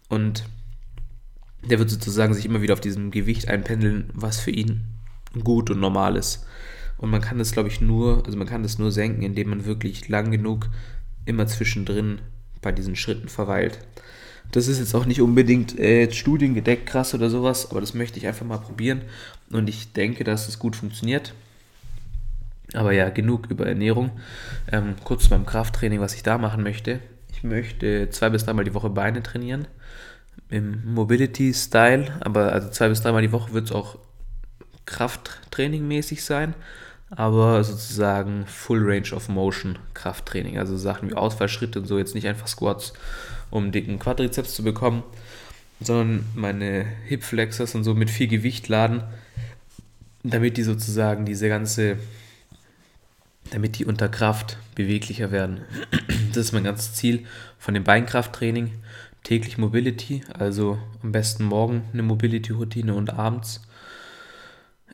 und 0.10 0.44
der 1.64 1.80
wird 1.80 1.90
sozusagen 1.90 2.34
sich 2.34 2.46
immer 2.46 2.62
wieder 2.62 2.74
auf 2.74 2.82
diesem 2.82 3.10
Gewicht 3.10 3.48
einpendeln, 3.48 4.10
was 4.14 4.40
für 4.40 4.52
ihn 4.52 4.86
gut 5.44 5.70
und 5.70 5.80
normal 5.80 6.18
ist. 6.18 6.46
Und 6.98 7.10
man 7.12 7.22
kann 7.22 7.38
das, 7.38 7.54
glaube 7.54 7.70
ich, 7.70 7.80
nur, 7.80 8.26
also 8.26 8.38
man 8.38 8.48
kann 8.48 8.64
das 8.64 8.78
nur 8.78 8.92
senken, 8.92 9.22
indem 9.22 9.50
man 9.50 9.66
wirklich 9.66 10.10
lang 10.10 10.32
genug 10.32 10.70
immer 11.26 11.48
zwischendrin 11.48 12.20
bei 12.62 12.74
diesen 12.74 12.98
Schritten 12.98 13.30
verweilt. 13.30 13.80
Das 14.52 14.68
ist 14.68 14.80
jetzt 14.80 14.96
auch 14.96 15.06
nicht 15.06 15.22
unbedingt 15.22 15.78
äh, 15.78 16.12
studiengedeckt 16.12 16.88
krass 16.88 17.14
oder 17.14 17.30
sowas, 17.30 17.70
aber 17.70 17.82
das 17.82 17.94
möchte 17.94 18.18
ich 18.18 18.28
einfach 18.28 18.46
mal 18.46 18.58
probieren 18.58 19.02
und 19.52 19.70
ich 19.70 19.94
denke, 19.94 20.24
dass 20.24 20.48
es 20.48 20.60
gut 20.60 20.76
funktioniert. 20.76 21.34
Aber 22.74 22.92
ja, 22.92 23.10
genug 23.10 23.48
über 23.50 23.66
Ernährung. 23.66 24.12
Ähm, 24.72 24.96
kurz 25.04 25.28
beim 25.28 25.46
Krafttraining, 25.46 26.00
was 26.00 26.14
ich 26.14 26.24
da 26.24 26.38
machen 26.38 26.64
möchte. 26.64 27.00
Ich 27.32 27.44
möchte 27.44 28.10
zwei 28.12 28.30
bis 28.30 28.46
dreimal 28.46 28.64
die 28.64 28.74
Woche 28.74 28.90
Beine 28.90 29.24
trainieren. 29.24 29.68
Im 30.50 30.94
Mobility-Style, 30.94 32.20
aber 32.22 32.52
also 32.52 32.70
zwei 32.70 32.90
bis 32.90 33.02
dreimal 33.02 33.22
die 33.22 33.32
Woche 33.32 33.54
wird 33.54 33.66
es 33.66 33.72
auch 33.72 33.98
Krafttraining 34.86 35.88
mäßig 35.88 36.24
sein 36.24 36.56
aber 37.12 37.64
sozusagen 37.64 38.46
Full 38.46 38.84
Range 38.84 39.16
of 39.16 39.30
Motion 39.30 39.80
Krafttraining, 39.94 40.58
also 40.58 40.78
Sachen 40.78 41.10
wie 41.10 41.16
Ausfallschritte 41.16 41.80
und 41.80 41.86
so, 41.86 41.98
jetzt 41.98 42.16
nicht 42.16 42.28
einfach 42.28 42.48
Squats 42.48 42.94
um 43.50 43.64
einen 43.64 43.72
dicken 43.72 44.00
Quadrizeps 44.00 44.54
zu 44.54 44.64
bekommen, 44.64 45.04
sondern 45.80 46.26
meine 46.36 46.86
Hip 47.06 47.24
Flexors 47.24 47.76
und 47.76 47.84
so 47.84 47.94
mit 47.94 48.10
viel 48.10 48.28
Gewicht 48.28 48.68
laden, 48.68 49.04
damit 50.24 50.58
die 50.58 50.64
sozusagen 50.64 51.26
diese 51.26 51.48
ganze, 51.48 51.98
damit 53.52 53.80
die 53.80 53.86
unter 53.86 54.10
Kraft 54.10 54.58
beweglicher 54.76 55.32
werden. 55.32 55.62
Das 56.30 56.46
ist 56.46 56.52
mein 56.52 56.64
ganzes 56.64 56.94
Ziel 56.94 57.26
von 57.58 57.74
dem 57.74 57.84
Beinkrafttraining. 57.84 58.72
Täglich 59.24 59.58
Mobility, 59.58 60.22
also 60.32 60.78
am 61.02 61.12
besten 61.12 61.44
morgen 61.44 61.86
eine 61.92 62.04
Mobility-Routine 62.04 62.94
und 62.94 63.10
abends. 63.10 63.62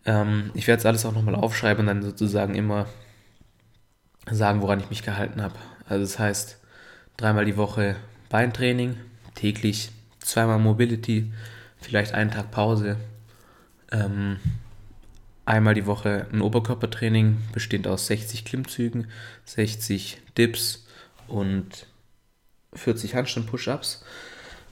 Ähm, 0.05 0.51
ich 0.53 0.65
werde 0.67 0.79
es 0.79 0.85
alles 0.85 1.05
auch 1.05 1.11
nochmal 1.11 1.35
aufschreiben 1.35 1.81
und 1.81 1.87
dann 1.87 2.01
sozusagen 2.03 2.55
immer 2.55 2.87
sagen, 4.31 4.61
woran 4.61 4.79
ich 4.79 4.89
mich 4.89 5.03
gehalten 5.03 5.41
habe. 5.41 5.55
Also 5.87 6.05
das 6.05 6.17
heißt, 6.17 6.57
dreimal 7.17 7.43
die 7.43 7.57
Woche 7.57 7.97
Beintraining, 8.35 8.97
täglich 9.33 9.91
zweimal 10.19 10.59
Mobility, 10.59 11.31
vielleicht 11.79 12.13
einen 12.13 12.31
Tag 12.31 12.51
Pause, 12.51 12.97
ähm, 13.93 14.39
einmal 15.45 15.73
die 15.73 15.85
Woche 15.85 16.27
ein 16.33 16.41
Oberkörpertraining, 16.41 17.37
bestehend 17.53 17.87
aus 17.87 18.07
60 18.07 18.43
Klimmzügen, 18.43 19.07
60 19.45 20.17
Dips 20.37 20.85
und 21.29 21.87
40 22.73 23.15
Handstand-Push-Ups. 23.15 24.03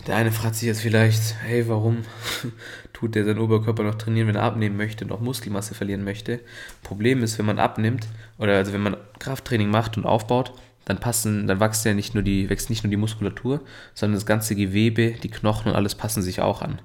Der 0.08 0.18
eine 0.18 0.34
fragt 0.34 0.56
sich 0.56 0.68
jetzt 0.68 0.82
vielleicht, 0.82 1.36
hey, 1.42 1.70
warum 1.70 2.00
tut 2.92 3.16
der 3.16 3.24
seinen 3.24 3.40
Oberkörper 3.40 3.84
noch 3.84 3.96
trainieren, 3.96 4.28
wenn 4.28 4.36
er 4.36 4.44
abnehmen 4.44 4.76
möchte 4.76 5.06
und 5.06 5.14
auch 5.14 5.22
Muskelmasse 5.22 5.74
verlieren 5.74 6.04
möchte? 6.04 6.42
Problem 6.84 7.24
ist, 7.24 7.40
wenn 7.40 7.46
man 7.46 7.60
abnimmt 7.60 8.10
oder 8.38 8.58
also 8.58 8.74
wenn 8.74 8.84
man 8.84 8.98
Krafttraining 9.20 9.70
macht 9.70 9.96
und 9.96 10.06
aufbaut, 10.06 10.52
dann 10.86 11.00
passen, 11.00 11.48
dann 11.48 11.60
wächst 11.60 11.86
ja 11.86 11.94
nicht 11.94 12.14
nur 12.14 12.24
die, 12.24 12.50
wächst 12.50 12.70
nicht 12.70 12.84
nur 12.84 12.92
die 12.92 12.98
Muskulatur, 12.98 13.62
sondern 13.94 14.16
das 14.16 14.26
ganze 14.26 14.56
Gewebe, 14.56 15.12
die 15.12 15.30
Knochen 15.30 15.72
und 15.72 15.76
alles 15.76 15.96
passen 15.96 16.22
sich 16.22 16.42
auch 16.42 16.62
an. 16.62 16.80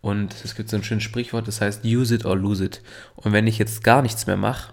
Und 0.00 0.34
es 0.44 0.54
gibt 0.54 0.68
so 0.68 0.76
ein 0.76 0.84
schönes 0.84 1.04
Sprichwort, 1.04 1.46
das 1.46 1.60
heißt 1.60 1.84
use 1.84 2.14
it 2.14 2.24
or 2.24 2.36
lose 2.36 2.64
it. 2.64 2.82
Und 3.14 3.32
wenn 3.32 3.46
ich 3.46 3.58
jetzt 3.58 3.84
gar 3.84 4.02
nichts 4.02 4.26
mehr 4.26 4.36
mache, 4.36 4.72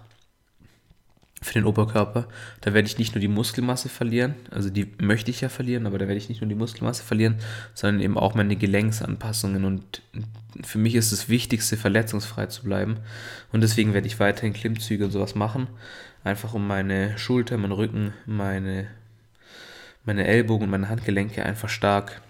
für 1.42 1.54
den 1.54 1.64
Oberkörper. 1.64 2.28
Da 2.60 2.74
werde 2.74 2.86
ich 2.86 2.98
nicht 2.98 3.14
nur 3.14 3.20
die 3.20 3.28
Muskelmasse 3.28 3.88
verlieren, 3.88 4.34
also 4.50 4.68
die 4.68 4.92
möchte 5.00 5.30
ich 5.30 5.40
ja 5.40 5.48
verlieren, 5.48 5.86
aber 5.86 5.98
da 5.98 6.06
werde 6.06 6.18
ich 6.18 6.28
nicht 6.28 6.42
nur 6.42 6.48
die 6.48 6.54
Muskelmasse 6.54 7.02
verlieren, 7.02 7.36
sondern 7.74 8.02
eben 8.02 8.18
auch 8.18 8.34
meine 8.34 8.56
Gelenksanpassungen. 8.56 9.64
Und 9.64 10.02
für 10.62 10.78
mich 10.78 10.94
ist 10.94 11.12
das 11.12 11.28
Wichtigste, 11.28 11.76
verletzungsfrei 11.76 12.46
zu 12.46 12.62
bleiben. 12.62 12.98
Und 13.52 13.62
deswegen 13.62 13.94
werde 13.94 14.06
ich 14.06 14.20
weiterhin 14.20 14.52
Klimmzüge 14.52 15.06
und 15.06 15.12
sowas 15.12 15.34
machen. 15.34 15.68
Einfach 16.24 16.52
um 16.52 16.66
meine 16.66 17.16
Schulter, 17.16 17.56
meinen 17.56 17.72
Rücken, 17.72 18.12
meine, 18.26 18.88
meine 20.04 20.26
Ellbogen 20.26 20.64
und 20.64 20.70
meine 20.70 20.90
Handgelenke 20.90 21.44
einfach 21.44 21.70
stark 21.70 22.20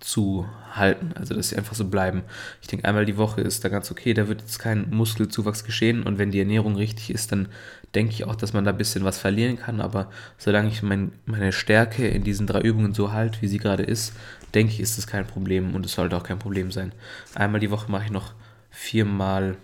zu 0.00 0.48
halten. 0.72 1.12
Also, 1.14 1.34
dass 1.34 1.50
sie 1.50 1.56
einfach 1.56 1.74
so 1.74 1.86
bleiben. 1.86 2.22
Ich 2.60 2.68
denke, 2.68 2.86
einmal 2.86 3.04
die 3.04 3.16
Woche 3.16 3.40
ist 3.40 3.64
da 3.64 3.68
ganz 3.68 3.90
okay. 3.90 4.14
Da 4.14 4.28
wird 4.28 4.40
jetzt 4.40 4.58
kein 4.58 4.90
Muskelzuwachs 4.90 5.64
geschehen. 5.64 6.02
Und 6.02 6.18
wenn 6.18 6.30
die 6.30 6.38
Ernährung 6.38 6.76
richtig 6.76 7.10
ist, 7.10 7.32
dann 7.32 7.48
denke 7.94 8.12
ich 8.12 8.24
auch, 8.24 8.34
dass 8.34 8.52
man 8.52 8.64
da 8.64 8.72
ein 8.72 8.76
bisschen 8.76 9.04
was 9.04 9.18
verlieren 9.18 9.58
kann. 9.58 9.80
Aber 9.80 10.10
solange 10.38 10.68
ich 10.68 10.82
mein, 10.82 11.12
meine 11.26 11.52
Stärke 11.52 12.06
in 12.08 12.24
diesen 12.24 12.46
drei 12.46 12.60
Übungen 12.60 12.94
so 12.94 13.12
halte, 13.12 13.42
wie 13.42 13.48
sie 13.48 13.58
gerade 13.58 13.82
ist, 13.82 14.14
denke 14.54 14.72
ich, 14.72 14.80
ist 14.80 14.98
das 14.98 15.06
kein 15.06 15.26
Problem. 15.26 15.74
Und 15.74 15.86
es 15.86 15.92
sollte 15.92 16.16
auch 16.16 16.24
kein 16.24 16.38
Problem 16.38 16.70
sein. 16.70 16.92
Einmal 17.34 17.60
die 17.60 17.70
Woche 17.70 17.90
mache 17.90 18.04
ich 18.04 18.10
noch 18.10 18.32
viermal 18.70 19.56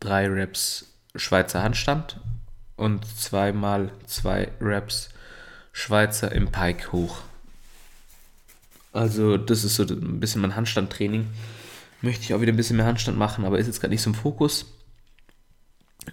drei 0.00 0.28
Reps 0.28 0.94
Schweizer 1.16 1.62
Handstand 1.62 2.20
und 2.76 3.04
zweimal 3.06 3.90
zwei 4.06 4.48
Reps 4.60 5.08
Schweizer 5.72 6.32
im 6.32 6.50
Pike 6.50 6.92
hoch. 6.92 7.22
Also 8.98 9.36
das 9.36 9.62
ist 9.62 9.76
so 9.76 9.84
ein 9.84 10.18
bisschen 10.18 10.42
mein 10.42 10.56
Handstandtraining. 10.56 11.28
Möchte 12.02 12.24
ich 12.24 12.34
auch 12.34 12.40
wieder 12.40 12.52
ein 12.52 12.56
bisschen 12.56 12.76
mehr 12.76 12.86
Handstand 12.86 13.16
machen, 13.16 13.44
aber 13.44 13.58
ist 13.58 13.68
jetzt 13.68 13.80
gerade 13.80 13.92
nicht 13.92 14.02
so 14.02 14.10
im 14.10 14.14
Fokus. 14.14 14.66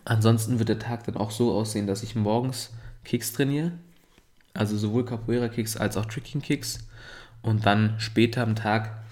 Ansonsten 0.04 0.60
wird 0.60 0.70
der 0.70 0.77
Tag 0.77 1.04
dann 1.06 1.18
auch 1.18 1.32
so 1.32 1.54
aussehen, 1.54 1.88
dass 1.88 2.04
ich 2.04 2.15
morgens 2.15 2.70
Kicks 3.04 3.34
trainiere. 3.34 3.72
Also 4.54 4.77
sowohl 4.77 5.04
Capoeira 5.04 5.48
Kicks 5.48 5.77
als 5.77 5.98
auch 5.98 6.06
Tricking 6.06 6.44
Kicks. 6.44 6.88
Und 7.42 7.65
dann 7.65 7.96
später 7.98 8.44
am 8.44 8.56
Tag 8.56 9.04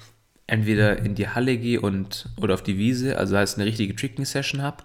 entweder 0.45 0.99
in 0.99 1.15
die 1.15 1.29
Halle 1.29 1.57
gehe 1.57 1.81
und 1.81 2.29
oder 2.37 2.53
auf 2.53 2.63
die 2.63 2.77
Wiese, 2.77 3.17
also 3.17 3.35
heißt 3.35 3.57
eine 3.57 3.65
richtige 3.65 3.95
Tricking 3.95 4.25
Session 4.25 4.61
habe. 4.61 4.83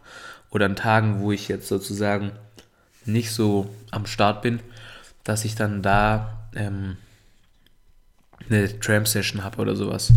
Oder 0.49 0.65
an 0.65 0.77
Tagen, 0.77 1.21
wo 1.21 1.31
ich 1.31 1.49
jetzt 1.49 1.69
sozusagen 1.69 2.33
nicht 3.05 3.33
so 3.33 3.69
am 3.91 4.07
Start 4.07 4.41
bin, 4.41 4.61
dass 5.25 5.45
ich 5.45 5.57
dann 5.57 5.83
da 5.83 6.49
ähm, 6.55 6.97
eine 8.51 8.79
Tram-Session 8.79 9.45
habe 9.45 9.61
oder 9.61 9.77
sowas. 9.77 10.13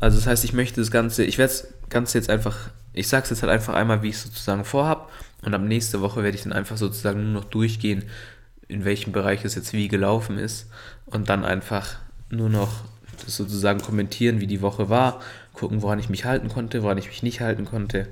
Also 0.00 0.18
das 0.18 0.26
heißt, 0.26 0.44
ich 0.44 0.52
möchte 0.52 0.80
das 0.80 0.90
Ganze, 0.90 1.24
ich 1.24 1.38
werde 1.38 1.52
das 1.52 1.68
Ganze 1.88 2.18
jetzt 2.18 2.30
einfach, 2.30 2.56
ich 2.92 3.08
sage 3.08 3.24
es 3.24 3.30
jetzt 3.30 3.42
halt 3.42 3.52
einfach 3.52 3.74
einmal, 3.74 4.02
wie 4.02 4.08
ich 4.08 4.16
es 4.16 4.24
sozusagen 4.24 4.64
vorhab 4.64 5.10
und 5.42 5.54
ab 5.54 5.62
nächste 5.62 6.00
Woche 6.00 6.22
werde 6.22 6.36
ich 6.36 6.42
dann 6.42 6.52
einfach 6.52 6.76
sozusagen 6.76 7.22
nur 7.22 7.42
noch 7.42 7.48
durchgehen, 7.48 8.04
in 8.68 8.84
welchem 8.84 9.12
Bereich 9.12 9.44
es 9.44 9.54
jetzt 9.54 9.72
wie 9.72 9.88
gelaufen 9.88 10.38
ist 10.38 10.68
und 11.06 11.28
dann 11.28 11.44
einfach 11.44 11.96
nur 12.30 12.48
noch 12.48 12.84
das 13.24 13.36
sozusagen 13.36 13.80
kommentieren, 13.80 14.40
wie 14.40 14.46
die 14.46 14.62
Woche 14.62 14.88
war, 14.88 15.20
gucken, 15.52 15.82
woran 15.82 15.98
ich 15.98 16.08
mich 16.08 16.24
halten 16.24 16.48
konnte, 16.48 16.82
woran 16.82 16.98
ich 16.98 17.06
mich 17.06 17.22
nicht 17.22 17.40
halten 17.40 17.64
konnte, 17.64 18.08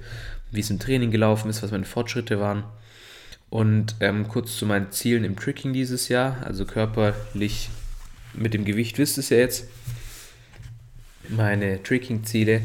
wie 0.51 0.61
es 0.61 0.71
im 0.71 0.79
Training 0.79 1.11
gelaufen 1.11 1.51
ist, 1.51 1.63
was 1.63 1.71
meine 1.71 1.85
Fortschritte 1.85 2.39
waren. 2.39 2.65
Und 3.51 3.97
ähm, 4.01 4.29
kurz 4.29 4.57
zu 4.57 4.65
meinen 4.65 4.93
Zielen 4.93 5.25
im 5.25 5.37
Tricking 5.37 5.73
dieses 5.73 6.09
Jahr, 6.09 6.37
also 6.45 6.65
körperlich 6.65 7.69
mit 8.35 8.55
dem 8.55 8.65
Gewicht 8.65 8.99
wisst 8.99 9.19
ihr 9.19 9.21
es 9.21 9.29
ja 9.31 9.37
jetzt. 9.39 9.67
Meine 11.29 11.83
Tricking-Ziele 11.83 12.63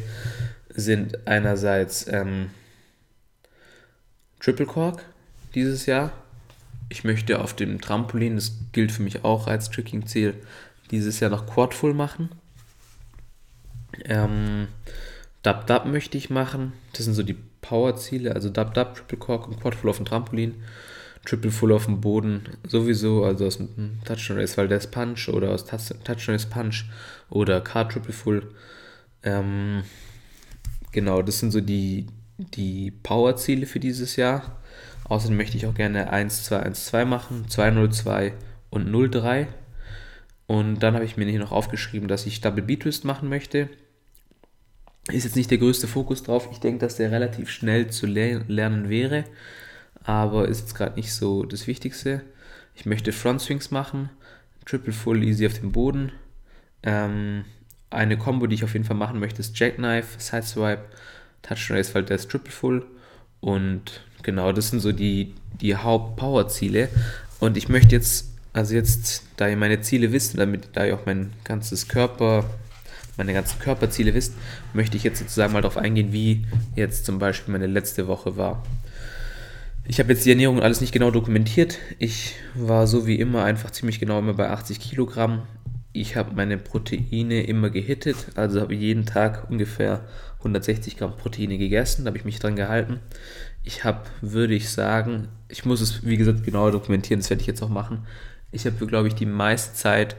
sind 0.70 1.28
einerseits 1.28 2.08
ähm, 2.08 2.50
Triple 4.40 4.66
Cork 4.66 5.04
dieses 5.56 5.86
Jahr. 5.86 6.12
Ich 6.90 7.04
möchte 7.04 7.42
auf 7.42 7.56
dem 7.56 7.82
Trampolin, 7.82 8.36
das 8.36 8.54
gilt 8.72 8.92
für 8.92 9.04
mich 9.04 9.24
auch 9.24 9.48
als 9.48 9.70
Tricking-Ziel, 9.70 10.36
dieses 10.92 11.20
Jahr 11.20 11.30
noch 11.30 11.46
Quad 11.48 11.74
Full 11.74 11.94
machen. 11.94 12.30
Ähm, 14.06 14.68
Dub 15.44 15.68
Dub 15.68 15.86
möchte 15.86 16.18
ich 16.18 16.30
machen. 16.30 16.74
Das 16.94 17.06
sind 17.06 17.14
so 17.14 17.24
die 17.24 17.38
Power-Ziele, 17.62 18.34
also 18.34 18.50
Dub 18.50 18.74
Dub, 18.74 18.96
Triple 18.96 19.18
Cork 19.18 19.48
und 19.48 19.60
Quad 19.60 19.76
Full 19.76 19.90
auf 19.90 19.98
dem 19.98 20.06
Trampolin. 20.06 20.56
Triple 21.28 21.52
Full 21.52 21.74
auf 21.74 21.86
dem 21.86 22.00
Boden 22.00 22.42
sowieso, 22.66 23.26
also 23.26 23.48
aus 23.48 23.58
dem 23.58 24.00
Touchdown 24.06 24.38
Race 24.38 24.58
Valdez 24.58 24.88
Punch 24.88 25.28
oder 25.28 25.52
aus 25.52 25.66
Touchdown 25.66 26.36
Race 26.36 26.46
Punch 26.46 26.86
oder 27.30 27.60
Car 27.60 27.90
Triple 27.90 28.14
Full. 28.14 28.50
Ähm, 29.24 29.84
genau, 30.94 31.22
das 31.22 31.40
sind 31.40 31.52
so 31.52 31.60
die, 31.60 32.08
die 32.38 32.92
Power-Ziele 32.92 33.66
für 33.66 33.82
dieses 33.82 34.16
Jahr. 34.16 34.62
Außerdem 35.04 35.36
möchte 35.36 35.58
ich 35.58 35.66
auch 35.66 35.74
gerne 35.74 36.14
1-2-1-2 36.14 37.04
machen, 37.04 37.46
2-0-2 37.50 38.32
und 38.70 38.90
0-3. 38.90 39.48
Und 40.46 40.80
dann 40.80 40.94
habe 40.94 41.04
ich 41.04 41.18
mir 41.18 41.26
hier 41.26 41.42
noch 41.42 41.52
aufgeschrieben, 41.52 42.08
dass 42.08 42.26
ich 42.26 42.40
Double 42.40 42.64
B-Twist 42.64 43.04
machen 43.04 43.28
möchte. 43.28 43.68
Ist 45.12 45.26
jetzt 45.26 45.36
nicht 45.36 45.52
der 45.52 45.58
größte 45.58 45.88
Fokus 45.88 46.24
drauf. 46.24 46.48
Ich 46.54 46.60
denke, 46.62 46.80
dass 46.80 46.96
der 46.96 47.12
relativ 47.12 47.50
schnell 47.50 47.90
zu 47.90 48.06
lernen 48.06 48.88
wäre 48.88 49.26
aber 50.08 50.48
ist 50.48 50.62
jetzt 50.62 50.76
gerade 50.76 50.96
nicht 50.96 51.14
so 51.14 51.44
das 51.44 51.68
Wichtigste. 51.68 52.22
Ich 52.76 52.86
möchte 52.86 53.12
Front 53.12 53.42
Swings 53.42 53.72
machen, 53.72 54.10
Triple 54.66 54.94
Full 54.94 55.22
Easy 55.22 55.46
auf 55.46 55.60
dem 55.60 55.74
Boden. 55.74 56.14
Ähm, 56.82 57.44
eine 57.90 58.18
Combo, 58.18 58.48
die 58.48 58.56
ich 58.56 58.64
auf 58.64 58.74
jeden 58.74 58.86
Fall 58.86 58.96
machen 58.96 59.20
möchte, 59.20 59.42
ist 59.42 59.60
Jackknife, 59.60 60.18
Sideswipe, 60.18 60.86
Touch 61.42 61.70
Race, 61.70 61.94
weil 61.94 62.04
der 62.04 62.16
ist 62.16 62.32
Triple 62.32 62.52
Full. 62.52 62.86
Und 63.42 64.02
genau, 64.24 64.54
das 64.54 64.70
sind 64.70 64.80
so 64.80 64.94
die, 64.94 65.34
die 65.60 65.76
Haupt-Power-Ziele. 65.76 66.88
Und 67.42 67.58
ich 67.58 67.68
möchte 67.68 67.94
jetzt, 67.94 68.30
also 68.54 68.76
jetzt, 68.76 69.24
da 69.36 69.50
ihr 69.50 69.58
meine 69.58 69.82
Ziele 69.82 70.14
wisst, 70.14 70.38
damit 70.38 70.70
da 70.72 70.86
ihr 70.86 70.96
auch 70.96 71.06
mein 71.06 71.34
ganzes 71.44 71.90
Körper, 71.90 72.46
meine 73.18 73.34
ganzen 73.34 73.60
Körperziele 73.60 74.14
wisst, 74.14 74.36
möchte 74.74 74.96
ich 74.96 75.04
jetzt 75.04 75.20
sozusagen 75.20 75.52
mal 75.52 75.62
darauf 75.62 75.78
eingehen, 75.78 76.14
wie 76.14 76.46
jetzt 76.78 77.06
zum 77.06 77.20
Beispiel 77.20 77.52
meine 77.52 77.68
letzte 77.68 78.08
Woche 78.08 78.38
war. 78.38 78.64
Ich 79.90 80.00
habe 80.00 80.12
jetzt 80.12 80.26
die 80.26 80.32
Ernährung 80.32 80.62
alles 80.62 80.82
nicht 80.82 80.92
genau 80.92 81.12
dokumentiert. 81.12 81.78
Ich 81.98 82.36
war 82.56 82.88
so 82.88 83.08
wie 83.08 83.16
immer 83.16 83.46
einfach 83.46 83.72
ziemlich 83.72 84.02
genau 84.02 84.20
immer 84.20 84.34
bei 84.34 84.50
80 84.50 84.82
Kilogramm. 84.82 85.44
Ich 85.94 86.18
habe 86.18 86.36
meine 86.36 86.58
Proteine 86.58 87.44
immer 87.44 87.70
gehittet, 87.70 88.18
also 88.36 88.60
habe 88.60 88.76
jeden 88.76 89.06
Tag 89.06 89.50
ungefähr 89.50 90.06
160 90.40 90.98
Gramm 90.98 91.16
Proteine 91.16 91.58
gegessen, 91.58 92.04
da 92.04 92.10
habe 92.10 92.18
ich 92.18 92.26
mich 92.26 92.38
dran 92.38 92.58
gehalten. 92.58 93.00
Ich 93.64 93.86
habe, 93.86 94.02
würde 94.22 94.56
ich 94.56 94.70
sagen, 94.70 95.30
ich 95.48 95.64
muss 95.64 95.80
es 95.80 96.06
wie 96.06 96.18
gesagt 96.18 96.44
genauer 96.44 96.74
dokumentieren, 96.74 97.22
das 97.22 97.30
werde 97.30 97.42
ich 97.42 97.48
jetzt 97.48 97.64
auch 97.64 97.70
machen. 97.70 98.06
Ich 98.52 98.66
habe, 98.66 98.86
glaube 98.86 99.08
ich, 99.08 99.16
die 99.16 99.26
meiste 99.26 99.74
Zeit 99.74 100.18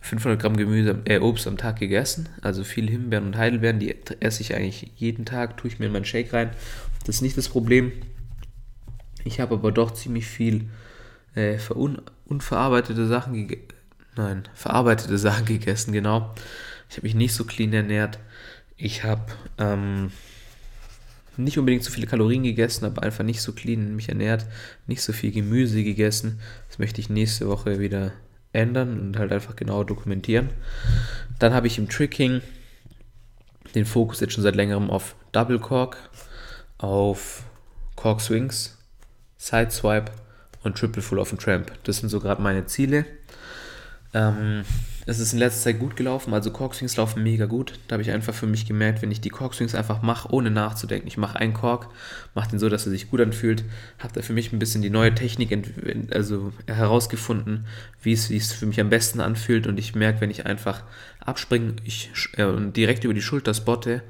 500 0.00 0.40
Gramm 0.40 0.56
Gemüse, 0.56 0.98
äh, 1.04 1.18
Obst 1.18 1.46
am 1.46 1.58
Tag 1.58 1.78
gegessen, 1.78 2.30
also 2.40 2.64
viel 2.64 2.88
Himbeeren 2.88 3.26
und 3.26 3.36
Heidelbeeren, 3.36 3.78
die 3.78 3.94
esse 4.20 4.40
ich 4.40 4.54
eigentlich 4.54 4.90
jeden 4.96 5.26
Tag, 5.26 5.58
tue 5.58 5.68
ich 5.68 5.78
mir 5.78 5.86
in 5.86 5.92
meinen 5.92 6.06
Shake 6.06 6.32
rein. 6.32 6.50
Das 7.04 7.16
ist 7.16 7.22
nicht 7.22 7.36
das 7.36 7.50
Problem. 7.50 7.92
Ich 9.24 9.40
habe 9.40 9.54
aber 9.54 9.72
doch 9.72 9.92
ziemlich 9.92 10.26
viel 10.26 10.68
äh, 11.34 11.58
unverarbeitete 12.26 13.06
Sachen 13.06 13.34
gegessen. 13.34 13.68
nein, 14.16 14.48
verarbeitete 14.54 15.18
Sachen 15.18 15.46
gegessen, 15.46 15.92
genau. 15.92 16.34
Ich 16.88 16.96
habe 16.96 17.06
mich 17.06 17.14
nicht 17.14 17.34
so 17.34 17.44
clean 17.44 17.72
ernährt. 17.72 18.18
Ich 18.76 19.04
habe 19.04 19.26
ähm, 19.58 20.10
nicht 21.36 21.58
unbedingt 21.58 21.84
so 21.84 21.90
viele 21.90 22.06
Kalorien 22.06 22.42
gegessen, 22.42 22.84
aber 22.84 23.02
einfach 23.02 23.24
nicht 23.24 23.42
so 23.42 23.52
clean 23.52 23.94
mich 23.94 24.08
ernährt, 24.08 24.46
nicht 24.86 25.02
so 25.02 25.12
viel 25.12 25.32
Gemüse 25.32 25.84
gegessen. 25.84 26.40
Das 26.68 26.78
möchte 26.78 27.00
ich 27.00 27.08
nächste 27.08 27.48
Woche 27.48 27.78
wieder 27.78 28.12
ändern 28.52 28.98
und 29.00 29.18
halt 29.18 29.32
einfach 29.32 29.56
genau 29.56 29.84
dokumentieren. 29.84 30.50
Dann 31.38 31.54
habe 31.54 31.66
ich 31.66 31.78
im 31.78 31.88
Tricking 31.88 32.40
den 33.74 33.84
Fokus 33.84 34.20
jetzt 34.20 34.32
schon 34.32 34.42
seit 34.42 34.56
längerem 34.56 34.90
auf 34.90 35.14
Double 35.32 35.60
Cork, 35.60 35.96
auf 36.78 37.44
Cork 37.94 38.20
Swings, 38.20 38.78
Side 39.40 39.70
Swipe 39.70 40.12
und 40.62 40.76
Triple 40.76 41.00
Full 41.00 41.18
auf 41.18 41.30
dem 41.30 41.38
Tramp. 41.38 41.72
Das 41.84 41.96
sind 41.96 42.10
so 42.10 42.20
gerade 42.20 42.42
meine 42.42 42.66
Ziele. 42.66 43.06
Ähm, 44.12 44.64
es 45.06 45.18
ist 45.18 45.32
in 45.32 45.38
letzter 45.38 45.62
Zeit 45.62 45.78
gut 45.78 45.96
gelaufen, 45.96 46.34
also 46.34 46.50
Corkswings 46.50 46.96
laufen 46.96 47.22
mega 47.22 47.46
gut. 47.46 47.78
Da 47.88 47.94
habe 47.94 48.02
ich 48.02 48.10
einfach 48.10 48.34
für 48.34 48.46
mich 48.46 48.66
gemerkt, 48.66 49.00
wenn 49.00 49.10
ich 49.10 49.22
die 49.22 49.30
Corkswings 49.30 49.74
einfach 49.74 50.02
mache, 50.02 50.30
ohne 50.30 50.50
nachzudenken. 50.50 51.08
Ich 51.08 51.16
mache 51.16 51.38
einen 51.38 51.54
Kork, 51.54 51.88
mache 52.34 52.50
den 52.50 52.58
so, 52.58 52.68
dass 52.68 52.86
er 52.86 52.90
sich 52.90 53.08
gut 53.08 53.22
anfühlt. 53.22 53.64
Habe 53.98 54.12
da 54.12 54.20
für 54.20 54.34
mich 54.34 54.52
ein 54.52 54.58
bisschen 54.58 54.82
die 54.82 54.90
neue 54.90 55.14
Technik 55.14 55.56
also 56.12 56.52
herausgefunden, 56.66 57.64
wie 58.02 58.12
es, 58.12 58.30
es 58.30 58.52
für 58.52 58.66
mich 58.66 58.78
am 58.78 58.90
besten 58.90 59.20
anfühlt. 59.20 59.66
Und 59.66 59.78
ich 59.78 59.94
merke, 59.94 60.20
wenn 60.20 60.30
ich 60.30 60.44
einfach 60.44 60.82
abspringe 61.18 61.76
ich, 61.84 62.10
äh, 62.36 62.44
und 62.44 62.76
direkt 62.76 63.04
über 63.04 63.14
die 63.14 63.22
Schulter 63.22 63.54
spotte, 63.54 64.02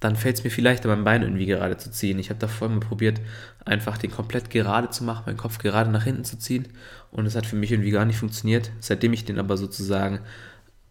dann 0.00 0.16
fällt 0.16 0.38
es 0.38 0.44
mir 0.44 0.50
vielleicht 0.50 0.84
an 0.84 0.90
meinem 0.90 1.04
Bein 1.04 1.22
irgendwie 1.22 1.46
gerade 1.46 1.76
zu 1.76 1.90
ziehen. 1.90 2.18
Ich 2.18 2.30
habe 2.30 2.40
da 2.40 2.48
vorhin 2.48 2.78
mal 2.78 2.86
probiert, 2.86 3.20
einfach 3.64 3.98
den 3.98 4.10
komplett 4.10 4.50
gerade 4.50 4.88
zu 4.90 5.04
machen, 5.04 5.24
meinen 5.26 5.36
Kopf 5.36 5.58
gerade 5.58 5.90
nach 5.90 6.04
hinten 6.04 6.24
zu 6.24 6.38
ziehen 6.38 6.68
und 7.10 7.26
es 7.26 7.36
hat 7.36 7.46
für 7.46 7.56
mich 7.56 7.70
irgendwie 7.70 7.90
gar 7.90 8.06
nicht 8.06 8.18
funktioniert. 8.18 8.70
Seitdem 8.80 9.12
ich 9.12 9.26
den 9.26 9.38
aber 9.38 9.58
sozusagen 9.58 10.20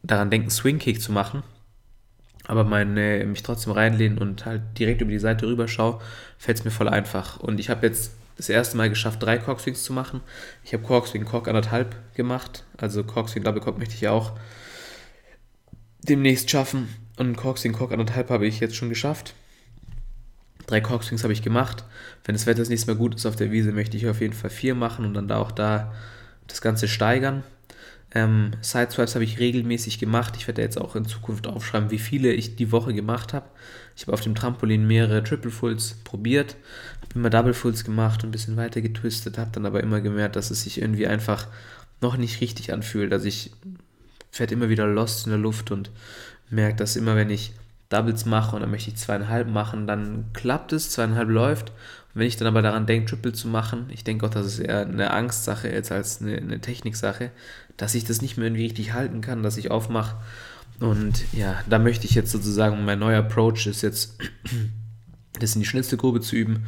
daran 0.04 0.30
denke, 0.30 0.52
Swing 0.52 0.78
Kick 0.78 1.02
zu 1.02 1.12
machen, 1.12 1.44
aber 2.46 2.64
meine, 2.64 3.26
mich 3.26 3.44
trotzdem 3.44 3.74
reinlehnen 3.74 4.20
und 4.20 4.46
halt 4.46 4.62
direkt 4.78 5.02
über 5.02 5.12
die 5.12 5.20
Seite 5.20 5.48
rüber 5.48 5.68
schaue, 5.68 6.00
fällt 6.38 6.60
es 6.60 6.66
mir 6.66 6.72
voll 6.72 6.88
einfach. 6.88 7.40
Und 7.40 7.60
ich 7.60 7.70
habe 7.70 7.86
jetzt 7.86 8.14
das 8.38 8.48
erste 8.48 8.78
Mal 8.78 8.90
geschafft, 8.90 9.22
drei 9.22 9.38
Corkswings 9.38 9.84
zu 9.84 9.92
machen. 9.92 10.22
Ich 10.64 10.74
habe 10.74 10.84
Corkswing 10.84 11.26
Cork 11.26 11.48
anderthalb 11.48 11.96
gemacht, 12.16 12.64
also 12.78 13.04
Corkswing 13.04 13.44
Double 13.44 13.62
Cork 13.62 13.78
möchte 13.78 13.96
ich 13.96 14.08
auch 14.08 14.34
demnächst 16.02 16.50
schaffen. 16.50 16.88
Und 17.20 17.36
Corkswing 17.36 17.74
Cork 17.74 17.92
anderthalb 17.92 18.30
habe 18.30 18.48
ich 18.48 18.62
jetzt 18.62 18.78
schon 18.78 18.88
geschafft. 18.88 19.34
Drei 20.68 20.80
Corkswings 20.80 21.24
habe 21.24 21.34
ich 21.34 21.42
gemacht. 21.42 21.84
Wenn 22.24 22.34
das 22.34 22.46
Wetter 22.46 22.60
das 22.60 22.70
nächste 22.70 22.90
Mal 22.90 22.98
gut 22.98 23.14
ist 23.14 23.26
auf 23.26 23.36
der 23.36 23.52
Wiese, 23.52 23.74
möchte 23.74 23.98
ich 23.98 24.08
auf 24.08 24.22
jeden 24.22 24.34
Fall 24.34 24.50
vier 24.50 24.74
machen 24.74 25.04
und 25.04 25.14
dann 25.16 25.28
da 25.28 25.36
auch 25.38 25.52
da 25.52 25.94
das 26.48 26.62
Ganze 26.62 26.88
steigern. 26.88 27.44
Ähm, 28.16 28.52
Sideswipes 28.62 29.16
habe 29.16 29.26
ich 29.26 29.38
regelmäßig 29.38 30.00
gemacht. 30.00 30.36
Ich 30.38 30.48
werde 30.48 30.62
jetzt 30.62 30.80
auch 30.80 30.96
in 30.96 31.04
Zukunft 31.04 31.46
aufschreiben, 31.46 31.92
wie 31.92 32.00
viele 32.00 32.32
ich 32.32 32.56
die 32.56 32.72
Woche 32.72 32.94
gemacht 32.94 33.34
habe. 33.34 33.48
Ich 33.98 34.04
habe 34.04 34.14
auf 34.14 34.22
dem 34.22 34.34
Trampolin 34.34 34.88
mehrere 34.88 35.22
Triple 35.22 35.52
Fulls 35.52 35.96
probiert, 36.06 36.56
habe 37.02 37.16
immer 37.16 37.30
Double 37.30 37.54
Fulls 37.54 37.84
gemacht 37.84 38.24
und 38.24 38.30
ein 38.30 38.32
bisschen 38.32 38.56
weiter 38.56 38.80
getwistet, 38.80 39.38
habe 39.38 39.52
dann 39.52 39.66
aber 39.66 39.84
immer 39.84 40.00
gemerkt, 40.00 40.38
dass 40.38 40.52
es 40.52 40.64
sich 40.64 40.80
irgendwie 40.80 41.06
einfach 41.06 41.48
noch 42.00 42.16
nicht 42.16 42.40
richtig 42.40 42.72
anfühlt. 42.72 43.12
Also 43.12 43.28
ich 43.28 43.52
werde 44.38 44.54
immer 44.54 44.70
wieder 44.70 44.88
lost 44.88 45.26
in 45.26 45.32
der 45.32 45.40
Luft 45.40 45.72
und 45.72 45.92
merke, 46.50 46.78
dass 46.78 46.96
immer 46.96 47.16
wenn 47.16 47.30
ich 47.30 47.54
Doubles 47.90 48.26
mache 48.26 48.56
und 48.56 48.62
dann 48.62 48.72
möchte 48.72 48.92
ich 48.92 48.98
zweieinhalb 48.98 49.48
machen, 49.48 49.88
dann 49.88 50.26
klappt 50.34 50.74
es, 50.74 50.92
zweieinhalb 50.92 51.30
läuft. 51.30 51.70
Und 52.14 52.22
wenn 52.22 52.28
ich 52.28 52.38
dann 52.38 52.48
aber 52.48 52.62
daran 52.62 52.86
denke, 52.86 53.10
Triple 53.10 53.34
zu 53.34 53.48
machen, 53.48 53.88
ich 53.90 54.04
denke 54.04 54.26
auch, 54.26 54.30
das 54.30 54.46
ist 54.46 54.60
eher 54.60 54.82
eine 54.82 55.12
Angstsache 55.12 55.70
jetzt 55.70 55.92
als 55.92 56.22
eine, 56.22 56.38
eine 56.38 56.62
Techniksache, 56.62 57.32
dass 57.78 57.96
ich 57.96 58.06
das 58.06 58.22
nicht 58.22 58.38
mehr 58.38 58.48
irgendwie 58.48 58.66
richtig 58.66 58.94
halten 58.94 59.22
kann, 59.22 59.42
dass 59.42 59.58
ich 59.58 59.72
aufmache. 59.72 60.18
Und 60.80 61.26
ja, 61.34 61.60
da 61.68 61.80
möchte 61.80 62.06
ich 62.06 62.14
jetzt 62.14 62.32
sozusagen, 62.32 62.86
mein 62.86 63.00
neuer 63.00 63.20
Approach 63.20 63.66
ist 63.66 63.82
jetzt, 63.82 64.18
das 65.40 65.56
in 65.56 65.62
die 65.62 65.68
schnellste 65.68 65.98
Grube 65.98 66.22
zu 66.22 66.36
üben, 66.36 66.68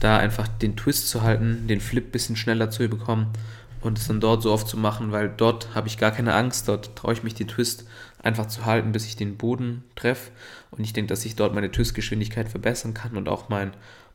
da 0.00 0.18
einfach 0.18 0.48
den 0.48 0.76
Twist 0.76 1.08
zu 1.08 1.22
halten, 1.22 1.66
den 1.68 1.80
Flip 1.80 2.06
ein 2.06 2.10
bisschen 2.10 2.36
schneller 2.36 2.70
zu 2.70 2.86
bekommen 2.88 3.28
und 3.80 3.98
es 3.98 4.08
dann 4.08 4.20
dort 4.20 4.42
so 4.42 4.52
oft 4.52 4.68
zu 4.68 4.76
machen, 4.76 5.12
weil 5.12 5.28
dort 5.28 5.74
habe 5.74 5.88
ich 5.88 5.98
gar 5.98 6.10
keine 6.10 6.34
Angst, 6.34 6.68
dort 6.68 6.96
traue 6.96 7.12
ich 7.12 7.22
mich 7.22 7.34
den 7.34 7.48
Twist 7.48 7.86
einfach 8.26 8.46
zu 8.46 8.66
halten, 8.66 8.92
bis 8.92 9.06
ich 9.06 9.16
den 9.16 9.36
Boden 9.36 9.84
treffe 9.94 10.30
und 10.70 10.84
ich 10.84 10.92
denke, 10.92 11.08
dass 11.08 11.24
ich 11.24 11.36
dort 11.36 11.54
meine 11.54 11.70
Twistgeschwindigkeit 11.70 12.48
verbessern 12.48 12.94
kann 12.94 13.16
und 13.16 13.28
auch 13.28 13.48
mein, 13.48 13.72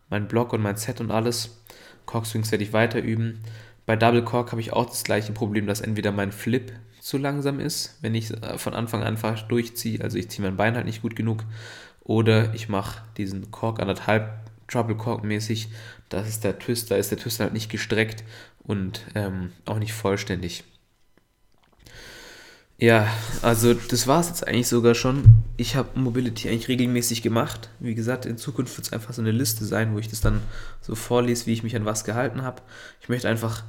mein 0.09 0.27
Block 0.27 0.53
und 0.53 0.61
mein 0.61 0.77
Set 0.77 1.01
und 1.01 1.11
alles. 1.11 1.61
Corkswings 2.05 2.51
werde 2.51 2.63
ich 2.63 2.73
weiter 2.73 3.01
üben. 3.01 3.39
Bei 3.85 3.95
Double 3.95 4.23
Cork 4.23 4.51
habe 4.51 4.61
ich 4.61 4.73
auch 4.73 4.85
das 4.85 5.03
gleiche 5.03 5.31
Problem, 5.31 5.65
dass 5.65 5.81
entweder 5.81 6.11
mein 6.11 6.31
Flip 6.31 6.71
zu 6.99 7.17
langsam 7.17 7.59
ist, 7.59 7.97
wenn 8.01 8.13
ich 8.13 8.31
äh, 8.31 8.57
von 8.57 8.73
Anfang 8.73 9.01
an 9.01 9.07
einfach 9.07 9.41
durchziehe, 9.47 10.01
also 10.01 10.17
ich 10.17 10.29
ziehe 10.29 10.45
mein 10.45 10.57
Bein 10.57 10.75
halt 10.75 10.85
nicht 10.85 11.01
gut 11.01 11.15
genug, 11.15 11.43
oder 12.03 12.53
ich 12.53 12.69
mache 12.69 13.03
diesen 13.17 13.51
Cork 13.51 13.79
anderthalb 13.79 14.31
Trouble 14.67 14.95
Cork 14.95 15.23
mäßig, 15.23 15.69
das 16.09 16.27
ist 16.27 16.43
der 16.43 16.59
Twist, 16.59 16.91
da 16.91 16.95
ist 16.95 17.11
der 17.11 17.17
Twist 17.17 17.39
halt 17.39 17.53
nicht 17.53 17.69
gestreckt 17.69 18.23
und 18.59 19.05
ähm, 19.15 19.51
auch 19.65 19.79
nicht 19.79 19.93
vollständig. 19.93 20.63
Ja, 22.81 23.07
also 23.43 23.75
das 23.75 24.07
war 24.07 24.21
es 24.21 24.29
jetzt 24.29 24.47
eigentlich 24.47 24.67
sogar 24.67 24.95
schon. 24.95 25.43
Ich 25.55 25.75
habe 25.75 25.99
Mobility 25.99 26.49
eigentlich 26.49 26.67
regelmäßig 26.67 27.21
gemacht. 27.21 27.69
Wie 27.79 27.93
gesagt, 27.93 28.25
in 28.25 28.39
Zukunft 28.39 28.75
wird 28.75 28.87
es 28.87 28.93
einfach 28.93 29.13
so 29.13 29.21
eine 29.21 29.29
Liste 29.29 29.65
sein, 29.65 29.93
wo 29.93 29.99
ich 29.99 30.07
das 30.07 30.19
dann 30.19 30.41
so 30.81 30.95
vorlese, 30.95 31.45
wie 31.45 31.53
ich 31.53 31.61
mich 31.61 31.75
an 31.75 31.85
was 31.85 32.05
gehalten 32.05 32.41
habe. 32.41 32.63
Ich 32.99 33.07
möchte 33.07 33.29
einfach 33.29 33.63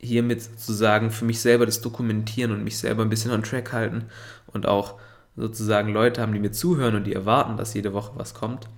hiermit 0.00 0.42
sozusagen 0.42 1.12
für 1.12 1.24
mich 1.24 1.40
selber 1.40 1.66
das 1.66 1.82
dokumentieren 1.82 2.50
und 2.50 2.64
mich 2.64 2.78
selber 2.78 3.02
ein 3.02 3.10
bisschen 3.10 3.30
on 3.30 3.44
track 3.44 3.72
halten 3.72 4.06
und 4.48 4.66
auch 4.66 4.98
sozusagen 5.36 5.92
Leute 5.92 6.20
haben, 6.20 6.32
die 6.32 6.40
mir 6.40 6.50
zuhören 6.50 6.96
und 6.96 7.04
die 7.04 7.14
erwarten, 7.14 7.56
dass 7.56 7.74
jede 7.74 7.92
Woche 7.92 8.14
was 8.16 8.34
kommt 8.34 8.68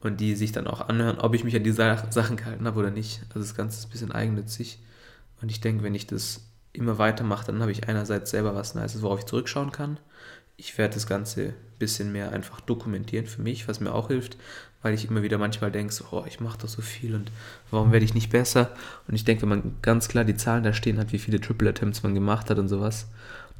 und 0.00 0.20
die 0.20 0.36
sich 0.36 0.52
dann 0.52 0.66
auch 0.66 0.90
anhören, 0.90 1.18
ob 1.18 1.34
ich 1.34 1.44
mich 1.44 1.56
an 1.56 1.64
die 1.64 1.72
Sachen 1.72 2.36
gehalten 2.36 2.66
habe 2.66 2.78
oder 2.78 2.90
nicht. 2.90 3.22
Also 3.28 3.40
das 3.40 3.54
Ganze 3.54 3.78
ist 3.78 3.86
ein 3.86 3.90
bisschen 3.90 4.12
eigennützig. 4.12 4.80
Und 5.40 5.50
ich 5.50 5.62
denke, 5.62 5.82
wenn 5.82 5.94
ich 5.94 6.06
das 6.06 6.42
immer 6.74 6.98
weitermache, 6.98 7.46
dann 7.46 7.60
habe 7.60 7.72
ich 7.72 7.88
einerseits 7.88 8.30
selber 8.30 8.54
was 8.54 8.74
Nices, 8.74 9.02
worauf 9.02 9.20
ich 9.20 9.26
zurückschauen 9.26 9.72
kann. 9.72 9.98
Ich 10.56 10.76
werde 10.76 10.94
das 10.94 11.06
Ganze 11.06 11.46
ein 11.46 11.78
bisschen 11.78 12.12
mehr 12.12 12.32
einfach 12.32 12.60
dokumentieren 12.60 13.26
für 13.26 13.42
mich, 13.42 13.66
was 13.66 13.80
mir 13.80 13.92
auch 13.92 14.08
hilft, 14.08 14.36
weil 14.82 14.94
ich 14.94 15.08
immer 15.08 15.22
wieder 15.22 15.38
manchmal 15.38 15.72
denke, 15.72 15.92
so, 15.92 16.04
oh, 16.10 16.24
ich 16.26 16.40
mache 16.40 16.58
doch 16.58 16.68
so 16.68 16.82
viel 16.82 17.14
und 17.14 17.30
warum 17.70 17.90
werde 17.90 18.04
ich 18.04 18.14
nicht 18.14 18.30
besser? 18.30 18.70
Und 19.08 19.14
ich 19.14 19.24
denke, 19.24 19.42
wenn 19.42 19.48
man 19.48 19.76
ganz 19.82 20.08
klar 20.08 20.24
die 20.24 20.36
Zahlen 20.36 20.62
da 20.62 20.72
stehen 20.72 20.98
hat, 20.98 21.12
wie 21.12 21.18
viele 21.18 21.40
Triple 21.40 21.70
Attempts 21.70 22.02
man 22.02 22.14
gemacht 22.14 22.50
hat 22.50 22.58
und 22.58 22.68
sowas, 22.68 23.08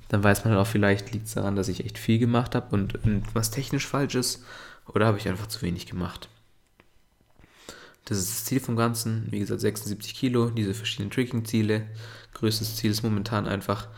dann 0.09 0.23
weiß 0.23 0.45
man 0.45 0.55
auch, 0.55 0.67
vielleicht 0.67 1.13
liegt 1.13 1.27
es 1.27 1.35
daran, 1.35 1.57
dass 1.57 1.69
ich 1.69 1.85
echt 1.85 1.99
viel 1.99 2.19
gemacht 2.19 2.55
habe 2.55 2.75
und, 2.75 3.03
und 3.05 3.35
was 3.35 3.51
technisch 3.51 3.87
falsch 3.87 4.15
ist, 4.15 4.45
oder 4.87 5.07
habe 5.07 5.19
ich 5.19 5.29
einfach 5.29 5.47
zu 5.47 5.63
wenig 5.63 5.87
gemacht. 5.87 6.29
Das 8.05 8.19
ist 8.19 8.31
das 8.31 8.45
Ziel 8.45 8.61
vom 8.61 8.77
Ganzen. 8.77 9.27
Wie 9.31 9.39
gesagt, 9.39 9.61
76 9.61 10.15
Kilo, 10.15 10.51
diese 10.51 10.75
verschiedenen 10.75 11.11
Tricking-Ziele. 11.11 11.87
Größtes 12.35 12.77
Ziel 12.77 12.91
ist 12.91 13.03
momentan 13.03 13.47
einfach 13.47 13.89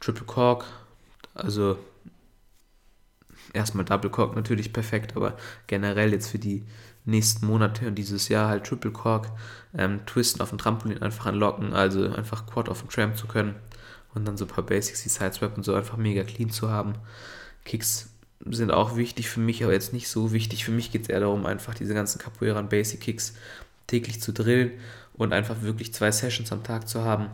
Triple 0.00 0.26
Cork. 0.26 0.64
Also 1.34 1.78
erstmal 3.52 3.84
Double 3.84 4.10
Cork 4.10 4.34
natürlich 4.34 4.72
perfekt, 4.72 5.16
aber 5.16 5.36
generell 5.66 6.12
jetzt 6.12 6.28
für 6.28 6.38
die 6.38 6.64
nächsten 7.04 7.46
Monate 7.46 7.88
und 7.88 7.96
dieses 7.96 8.28
Jahr 8.28 8.48
halt 8.48 8.64
Triple 8.64 8.92
Cork, 8.92 9.30
ähm, 9.74 10.04
Twisten 10.06 10.40
auf 10.40 10.50
dem 10.50 10.58
Trampolin 10.58 11.02
einfach 11.02 11.26
anlocken, 11.26 11.72
also 11.72 12.08
einfach 12.12 12.46
Quad 12.46 12.68
auf 12.68 12.80
dem 12.80 12.90
Tramp 12.90 13.16
zu 13.16 13.26
können 13.26 13.56
und 14.14 14.26
dann 14.26 14.36
so 14.36 14.44
ein 14.44 14.48
paar 14.48 14.64
Basics 14.64 15.04
wie 15.04 15.08
Sideswap 15.08 15.56
und 15.56 15.64
so 15.64 15.74
einfach 15.74 15.96
mega 15.96 16.22
clean 16.22 16.50
zu 16.50 16.70
haben. 16.70 16.94
Kicks 17.64 18.11
sind 18.50 18.70
auch 18.70 18.96
wichtig 18.96 19.28
für 19.28 19.40
mich, 19.40 19.62
aber 19.62 19.72
jetzt 19.72 19.92
nicht 19.92 20.08
so 20.08 20.32
wichtig. 20.32 20.64
Für 20.64 20.72
mich 20.72 20.90
geht 20.90 21.02
es 21.02 21.08
eher 21.08 21.20
darum, 21.20 21.46
einfach 21.46 21.74
diese 21.74 21.94
ganzen 21.94 22.18
Capoeira 22.18 22.58
und 22.58 22.70
Basic 22.70 23.00
Kicks 23.00 23.34
täglich 23.86 24.20
zu 24.20 24.32
drillen 24.32 24.72
und 25.14 25.32
einfach 25.32 25.62
wirklich 25.62 25.92
zwei 25.92 26.10
Sessions 26.10 26.52
am 26.52 26.64
Tag 26.64 26.88
zu 26.88 27.02
haben. 27.02 27.28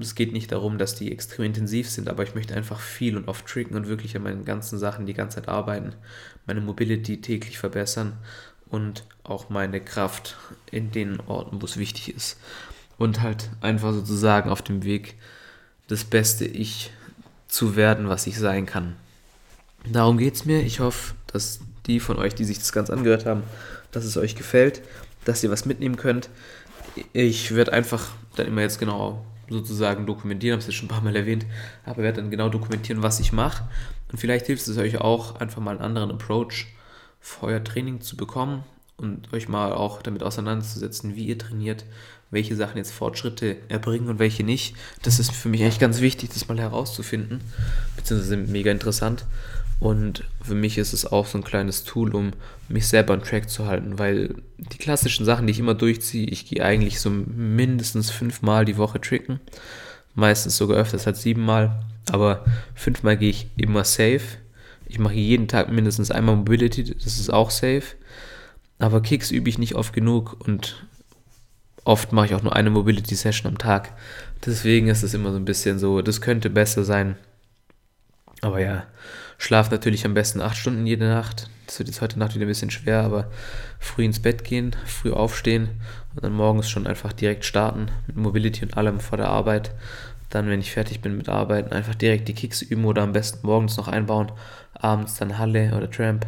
Es 0.00 0.14
geht 0.14 0.32
nicht 0.32 0.50
darum, 0.50 0.78
dass 0.78 0.94
die 0.94 1.12
extrem 1.12 1.44
intensiv 1.44 1.90
sind, 1.90 2.08
aber 2.08 2.22
ich 2.22 2.34
möchte 2.34 2.54
einfach 2.54 2.80
viel 2.80 3.16
und 3.16 3.28
oft 3.28 3.46
tricken 3.46 3.76
und 3.76 3.86
wirklich 3.86 4.16
an 4.16 4.22
meinen 4.22 4.44
ganzen 4.46 4.78
Sachen 4.78 5.04
die 5.04 5.12
ganze 5.12 5.36
Zeit 5.36 5.48
arbeiten, 5.48 5.92
meine 6.46 6.62
Mobility 6.62 7.20
täglich 7.20 7.58
verbessern 7.58 8.14
und 8.70 9.04
auch 9.24 9.50
meine 9.50 9.80
Kraft 9.80 10.36
in 10.70 10.90
den 10.90 11.20
Orten, 11.20 11.60
wo 11.60 11.66
es 11.66 11.76
wichtig 11.76 12.14
ist. 12.14 12.38
Und 12.96 13.20
halt 13.20 13.50
einfach 13.60 13.92
sozusagen 13.92 14.50
auf 14.50 14.62
dem 14.62 14.84
Weg, 14.84 15.16
das 15.86 16.04
beste 16.04 16.44
Ich 16.44 16.90
zu 17.46 17.76
werden, 17.76 18.08
was 18.08 18.26
ich 18.26 18.38
sein 18.38 18.66
kann. 18.66 18.96
Darum 19.86 20.18
geht 20.18 20.34
es 20.34 20.44
mir. 20.44 20.60
Ich 20.62 20.80
hoffe, 20.80 21.14
dass 21.28 21.60
die 21.86 22.00
von 22.00 22.18
euch, 22.18 22.34
die 22.34 22.44
sich 22.44 22.58
das 22.58 22.72
ganz 22.72 22.90
angehört 22.90 23.26
haben, 23.26 23.42
dass 23.92 24.04
es 24.04 24.16
euch 24.16 24.36
gefällt, 24.36 24.82
dass 25.24 25.42
ihr 25.42 25.50
was 25.50 25.64
mitnehmen 25.64 25.96
könnt. 25.96 26.28
Ich 27.12 27.54
werde 27.54 27.72
einfach 27.72 28.10
dann 28.36 28.46
immer 28.46 28.62
jetzt 28.62 28.78
genau 28.78 29.24
sozusagen 29.48 30.06
dokumentieren, 30.06 30.54
habe 30.54 30.60
es 30.60 30.66
jetzt 30.66 30.76
schon 30.76 30.86
ein 30.86 30.90
paar 30.90 31.02
Mal 31.02 31.16
erwähnt, 31.16 31.46
aber 31.84 32.02
werde 32.02 32.20
dann 32.20 32.30
genau 32.30 32.48
dokumentieren, 32.48 33.02
was 33.02 33.20
ich 33.20 33.32
mache. 33.32 33.64
Und 34.10 34.18
vielleicht 34.18 34.46
hilft 34.46 34.66
es 34.66 34.76
euch 34.76 35.00
auch, 35.00 35.36
einfach 35.36 35.62
mal 35.62 35.72
einen 35.72 35.80
anderen 35.80 36.10
Approach 36.10 36.66
für 37.20 37.46
euer 37.46 37.64
Training 37.64 38.00
zu 38.00 38.16
bekommen 38.16 38.64
und 38.96 39.32
euch 39.32 39.48
mal 39.48 39.72
auch 39.72 40.02
damit 40.02 40.22
auseinanderzusetzen, 40.22 41.16
wie 41.16 41.26
ihr 41.26 41.38
trainiert, 41.38 41.84
welche 42.30 42.56
Sachen 42.56 42.76
jetzt 42.76 42.92
Fortschritte 42.92 43.56
erbringen 43.68 44.08
und 44.08 44.18
welche 44.18 44.44
nicht. 44.44 44.76
Das 45.02 45.18
ist 45.18 45.32
für 45.32 45.48
mich 45.48 45.62
echt 45.62 45.80
ganz 45.80 46.00
wichtig, 46.00 46.30
das 46.32 46.48
mal 46.48 46.58
herauszufinden, 46.58 47.40
beziehungsweise 47.96 48.36
mega 48.36 48.70
interessant. 48.70 49.24
Und 49.80 50.24
für 50.42 50.54
mich 50.54 50.76
ist 50.76 50.92
es 50.92 51.06
auch 51.06 51.26
so 51.26 51.38
ein 51.38 51.44
kleines 51.44 51.84
Tool, 51.84 52.14
um 52.14 52.32
mich 52.68 52.88
selber 52.88 53.14
on 53.14 53.22
Track 53.22 53.48
zu 53.48 53.66
halten, 53.66 53.98
weil 53.98 54.34
die 54.58 54.78
klassischen 54.78 55.24
Sachen, 55.24 55.46
die 55.46 55.52
ich 55.52 55.60
immer 55.60 55.74
durchziehe, 55.74 56.26
ich 56.26 56.46
gehe 56.46 56.64
eigentlich 56.64 57.00
so 57.00 57.10
mindestens 57.10 58.10
fünfmal 58.10 58.64
die 58.64 58.76
Woche 58.76 59.00
tricken. 59.00 59.40
Meistens 60.14 60.56
sogar 60.56 60.78
öfters 60.78 61.06
als 61.06 61.22
siebenmal. 61.22 61.80
Aber 62.10 62.44
fünfmal 62.74 63.16
gehe 63.16 63.30
ich 63.30 63.46
immer 63.56 63.84
safe. 63.84 64.22
Ich 64.86 64.98
mache 64.98 65.14
jeden 65.14 65.48
Tag 65.48 65.70
mindestens 65.70 66.10
einmal 66.10 66.36
Mobility, 66.36 66.82
das 66.94 67.18
ist 67.18 67.32
auch 67.32 67.50
safe. 67.50 67.84
Aber 68.78 69.02
Kicks 69.02 69.30
übe 69.30 69.48
ich 69.48 69.58
nicht 69.58 69.74
oft 69.74 69.92
genug 69.92 70.36
und 70.46 70.86
oft 71.84 72.12
mache 72.12 72.26
ich 72.26 72.34
auch 72.34 72.42
nur 72.42 72.56
eine 72.56 72.70
Mobility 72.70 73.14
Session 73.14 73.48
am 73.48 73.58
Tag. 73.58 73.92
Deswegen 74.44 74.88
ist 74.88 75.02
es 75.02 75.14
immer 75.14 75.30
so 75.30 75.36
ein 75.36 75.44
bisschen 75.44 75.78
so, 75.78 76.00
das 76.00 76.20
könnte 76.20 76.48
besser 76.50 76.84
sein. 76.84 77.16
Aber 78.40 78.60
ja, 78.60 78.86
schlaf 79.38 79.70
natürlich 79.70 80.04
am 80.04 80.14
besten 80.14 80.40
acht 80.42 80.56
Stunden 80.56 80.86
jede 80.86 81.08
Nacht. 81.08 81.48
Das 81.66 81.78
wird 81.78 81.88
jetzt 81.88 82.00
heute 82.00 82.18
Nacht 82.18 82.34
wieder 82.34 82.44
ein 82.44 82.48
bisschen 82.48 82.70
schwer, 82.70 83.00
aber 83.00 83.30
früh 83.78 84.04
ins 84.04 84.20
Bett 84.20 84.44
gehen, 84.44 84.76
früh 84.84 85.12
aufstehen 85.12 85.80
und 86.14 86.24
dann 86.24 86.32
morgens 86.32 86.68
schon 86.68 86.86
einfach 86.86 87.12
direkt 87.12 87.44
starten 87.44 87.88
mit 88.06 88.16
Mobility 88.16 88.64
und 88.64 88.76
allem 88.76 89.00
vor 89.00 89.16
der 89.16 89.28
Arbeit. 89.28 89.72
Dann, 90.28 90.48
wenn 90.48 90.60
ich 90.60 90.72
fertig 90.72 91.00
bin 91.00 91.16
mit 91.16 91.30
Arbeiten, 91.30 91.72
einfach 91.72 91.94
direkt 91.94 92.28
die 92.28 92.34
Kicks 92.34 92.60
üben 92.60 92.84
oder 92.84 93.02
am 93.02 93.12
besten 93.12 93.46
morgens 93.46 93.78
noch 93.78 93.88
einbauen. 93.88 94.30
Abends 94.74 95.14
dann 95.14 95.38
Halle 95.38 95.74
oder 95.74 95.90
Tramp 95.90 96.26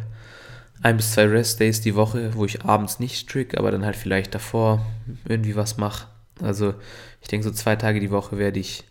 ein 0.83 0.97
bis 0.97 1.11
zwei 1.11 1.25
Rest-Days 1.25 1.81
die 1.81 1.95
Woche, 1.95 2.33
wo 2.35 2.45
ich 2.45 2.63
abends 2.63 2.99
nicht 2.99 3.29
trick, 3.29 3.57
aber 3.57 3.71
dann 3.71 3.85
halt 3.85 3.95
vielleicht 3.95 4.33
davor 4.33 4.85
irgendwie 5.25 5.55
was 5.55 5.77
mache. 5.77 6.07
Also 6.41 6.73
ich 7.21 7.27
denke, 7.27 7.43
so 7.43 7.51
zwei 7.51 7.75
Tage 7.75 7.99
die 7.99 8.11
Woche 8.11 8.37
werde 8.37 8.59
ich, 8.59 8.83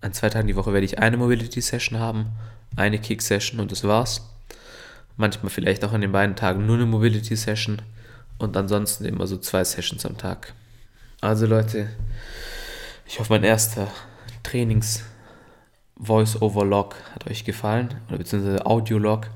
an 0.00 0.12
zwei 0.12 0.30
Tagen 0.30 0.46
die 0.46 0.56
Woche 0.56 0.72
werde 0.72 0.84
ich 0.84 0.98
eine 1.00 1.16
Mobility-Session 1.16 1.98
haben, 1.98 2.30
eine 2.76 2.98
Kick-Session 2.98 3.60
und 3.60 3.72
das 3.72 3.84
war's. 3.84 4.28
Manchmal 5.16 5.50
vielleicht 5.50 5.84
auch 5.84 5.92
an 5.92 6.00
den 6.00 6.12
beiden 6.12 6.36
Tagen 6.36 6.66
nur 6.66 6.76
eine 6.76 6.86
Mobility-Session 6.86 7.82
und 8.38 8.56
ansonsten 8.56 9.04
immer 9.04 9.26
so 9.26 9.36
zwei 9.38 9.62
Sessions 9.62 10.04
am 10.06 10.18
Tag. 10.18 10.54
Also 11.20 11.46
Leute, 11.46 11.88
ich 13.06 13.18
hoffe, 13.18 13.32
mein 13.32 13.44
erster 13.44 13.88
Trainings 14.42 15.04
Voice-Over-Log 16.00 16.96
hat 17.14 17.30
euch 17.30 17.44
gefallen 17.44 17.94
oder 18.08 18.18
beziehungsweise 18.18 18.66
Audio-Log. 18.66 19.28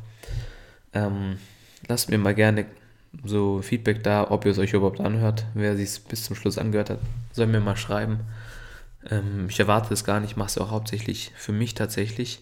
Ähm, 0.92 1.38
lasst 1.86 2.10
mir 2.10 2.18
mal 2.18 2.34
gerne 2.34 2.66
so 3.24 3.62
Feedback 3.62 4.02
da, 4.02 4.30
ob 4.30 4.44
ihr 4.44 4.52
es 4.52 4.58
euch 4.58 4.72
überhaupt 4.72 5.00
anhört. 5.00 5.46
Wer 5.54 5.76
sich 5.76 5.88
es 5.88 5.98
bis 6.00 6.24
zum 6.24 6.36
Schluss 6.36 6.58
angehört 6.58 6.90
hat, 6.90 6.98
soll 7.32 7.46
mir 7.46 7.60
mal 7.60 7.76
schreiben. 7.76 8.20
Ähm, 9.10 9.46
ich 9.48 9.58
erwarte 9.60 9.94
es 9.94 10.04
gar 10.04 10.20
nicht, 10.20 10.36
mache 10.36 10.48
es 10.48 10.58
auch 10.58 10.70
hauptsächlich 10.70 11.32
für 11.36 11.52
mich 11.52 11.74
tatsächlich. 11.74 12.40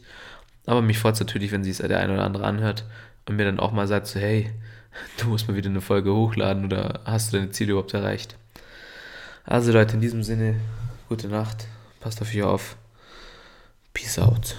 Aber 0.67 0.83
mich 0.83 0.99
freut 0.99 1.15
es 1.15 1.21
natürlich, 1.21 1.53
wenn 1.53 1.65
sich 1.65 1.79
es 1.79 1.87
der 1.87 2.01
eine 2.01 2.13
oder 2.13 2.25
andere 2.25 2.45
anhört 2.45 2.85
und 3.27 3.37
mir 3.37 3.45
dann 3.45 3.61
auch 3.61 3.73
mal 3.73 3.87
sagt, 3.87 4.09
so, 4.09 4.19
hey, 4.19 4.53
du 5.19 5.29
musst 5.29 5.49
mal 5.49 5.57
wieder 5.57 5.71
eine 5.71 5.81
Folge 5.81 6.13
hochladen 6.13 6.65
oder 6.65 7.01
hast 7.05 7.33
du 7.33 7.39
deine 7.39 7.51
Ziele 7.51 7.73
überhaupt 7.73 7.95
erreicht? 7.95 8.37
Also 9.45 9.73
Leute, 9.73 9.95
in 9.95 10.01
diesem 10.01 10.23
Sinne, 10.25 10.57
gute 11.09 11.29
Nacht, 11.29 11.69
passt 12.01 12.21
auf 12.21 12.29
euch 12.29 12.43
auf. 12.43 12.77
Peace 13.95 14.19
out. 14.19 14.57